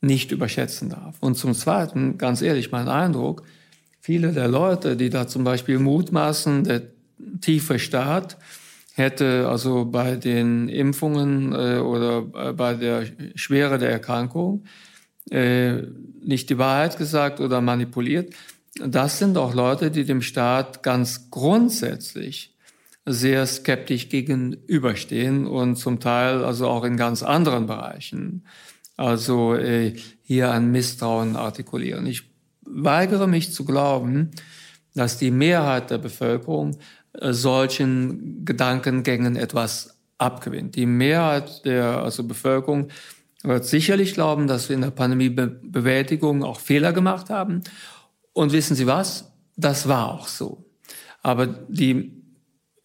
nicht 0.00 0.32
überschätzen 0.32 0.90
darf. 0.90 1.16
Und 1.20 1.36
zum 1.36 1.54
zweiten, 1.54 2.18
ganz 2.18 2.42
ehrlich, 2.42 2.72
mein 2.72 2.88
Eindruck, 2.88 3.44
viele 4.00 4.32
der 4.32 4.48
Leute, 4.48 4.96
die 4.96 5.08
da 5.08 5.28
zum 5.28 5.44
Beispiel 5.44 5.78
mutmaßen, 5.78 6.64
der 6.64 6.82
tiefe 7.40 7.78
Staat 7.78 8.36
hätte 8.94 9.48
also 9.48 9.84
bei 9.84 10.16
den 10.16 10.68
Impfungen 10.68 11.52
äh, 11.52 11.78
oder 11.78 12.26
äh, 12.34 12.52
bei 12.52 12.74
der 12.74 13.06
Schwere 13.36 13.78
der 13.78 13.90
Erkrankung 13.90 14.64
äh, 15.30 15.82
nicht 16.20 16.50
die 16.50 16.58
Wahrheit 16.58 16.98
gesagt 16.98 17.38
oder 17.38 17.60
manipuliert 17.60 18.34
das 18.86 19.18
sind 19.18 19.36
auch 19.36 19.54
Leute, 19.54 19.90
die 19.90 20.04
dem 20.04 20.22
Staat 20.22 20.82
ganz 20.82 21.30
grundsätzlich 21.30 22.54
sehr 23.04 23.46
skeptisch 23.46 24.08
gegenüberstehen 24.08 25.46
und 25.46 25.76
zum 25.76 25.98
Teil 26.00 26.44
also 26.44 26.68
auch 26.68 26.84
in 26.84 26.96
ganz 26.96 27.22
anderen 27.22 27.66
Bereichen 27.66 28.44
also 28.98 29.54
äh, 29.54 29.94
hier 30.22 30.50
ein 30.50 30.70
Misstrauen 30.72 31.36
artikulieren. 31.36 32.04
Ich 32.06 32.30
weigere 32.62 33.28
mich 33.28 33.52
zu 33.52 33.64
glauben, 33.64 34.32
dass 34.94 35.18
die 35.18 35.30
Mehrheit 35.30 35.90
der 35.90 35.98
Bevölkerung 35.98 36.78
äh, 37.12 37.32
solchen 37.32 38.44
Gedankengängen 38.44 39.36
etwas 39.36 39.96
abgewinnt. 40.18 40.74
Die 40.74 40.86
Mehrheit 40.86 41.64
der 41.64 42.02
also 42.02 42.24
Bevölkerung 42.24 42.88
wird 43.44 43.64
sicherlich 43.64 44.14
glauben, 44.14 44.48
dass 44.48 44.68
wir 44.68 44.74
in 44.74 44.82
der 44.82 44.90
Pandemiebewältigung 44.90 46.42
auch 46.42 46.58
Fehler 46.58 46.92
gemacht 46.92 47.30
haben 47.30 47.62
und 48.38 48.52
wissen 48.52 48.76
Sie 48.76 48.86
was? 48.86 49.32
Das 49.56 49.88
war 49.88 50.12
auch 50.12 50.28
so. 50.28 50.64
Aber 51.22 51.48
die 51.48 52.22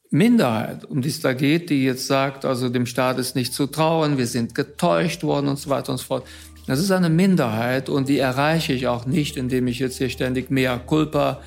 Minderheit, 0.10 0.84
um 0.86 1.02
die 1.04 1.10
es 1.10 1.22
da 1.22 1.34
geht, 1.34 1.70
die 1.70 1.84
jetzt 1.84 2.08
sagt, 2.08 2.44
also 2.44 2.70
dem 2.70 2.88
Staat 2.88 3.20
ist 3.20 3.36
nicht 3.36 3.54
zu 3.54 3.68
trauen, 3.68 4.18
wir 4.18 4.26
sind 4.26 4.56
getäuscht 4.56 5.24
worden 5.24 5.48
und 5.48 5.60
so 5.60 5.70
weiter 5.70 5.92
und 5.92 6.00
so 6.00 6.06
fort. 6.06 6.24
Das 6.66 6.80
ist 6.80 6.90
eine 6.90 7.10
Minderheit 7.10 7.88
und 7.88 8.10
die 8.10 8.18
erreiche 8.18 8.74
ich 8.74 8.88
auch 8.88 9.06
nicht, 9.06 9.38
indem 9.38 9.68
ich 9.68 9.78
jetzt 9.78 10.00
hier 10.00 10.10
ständig 10.10 10.50
mehr 10.50 10.80
Culpa 10.80 11.42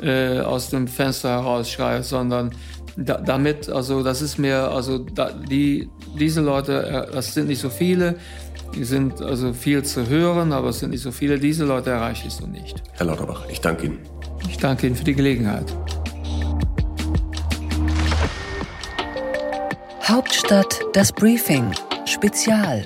äh, 0.00 0.40
aus 0.40 0.70
dem 0.70 0.88
Fenster 0.88 1.30
herausschreie, 1.30 2.02
sondern 2.02 2.50
da, 2.96 3.18
damit, 3.18 3.68
also 3.68 4.02
das 4.02 4.22
ist 4.22 4.38
mir, 4.38 4.72
also 4.72 4.98
da, 4.98 5.30
die, 5.30 5.88
diese 6.18 6.40
Leute, 6.40 7.06
äh, 7.08 7.14
das 7.14 7.32
sind 7.32 7.46
nicht 7.46 7.60
so 7.60 7.70
viele, 7.70 8.16
die 8.74 8.84
sind 8.84 9.20
also 9.20 9.52
viel 9.52 9.82
zu 9.82 10.08
hören, 10.08 10.52
aber 10.52 10.68
es 10.70 10.80
sind 10.80 10.90
nicht 10.90 11.02
so 11.02 11.12
viele. 11.12 11.38
Diese 11.38 11.64
Leute 11.64 11.90
erreiche 11.90 12.28
ich 12.28 12.34
so 12.34 12.46
nicht. 12.46 12.82
Herr 12.92 13.06
Lauterbach, 13.06 13.46
ich 13.50 13.60
danke 13.60 13.86
Ihnen. 13.86 13.98
Ich 14.48 14.56
danke 14.56 14.86
Ihnen 14.86 14.96
für 14.96 15.04
die 15.04 15.14
Gelegenheit. 15.14 15.74
Hauptstadt 20.08 20.80
das 20.92 21.12
Briefing 21.12 21.72
Spezial 22.04 22.84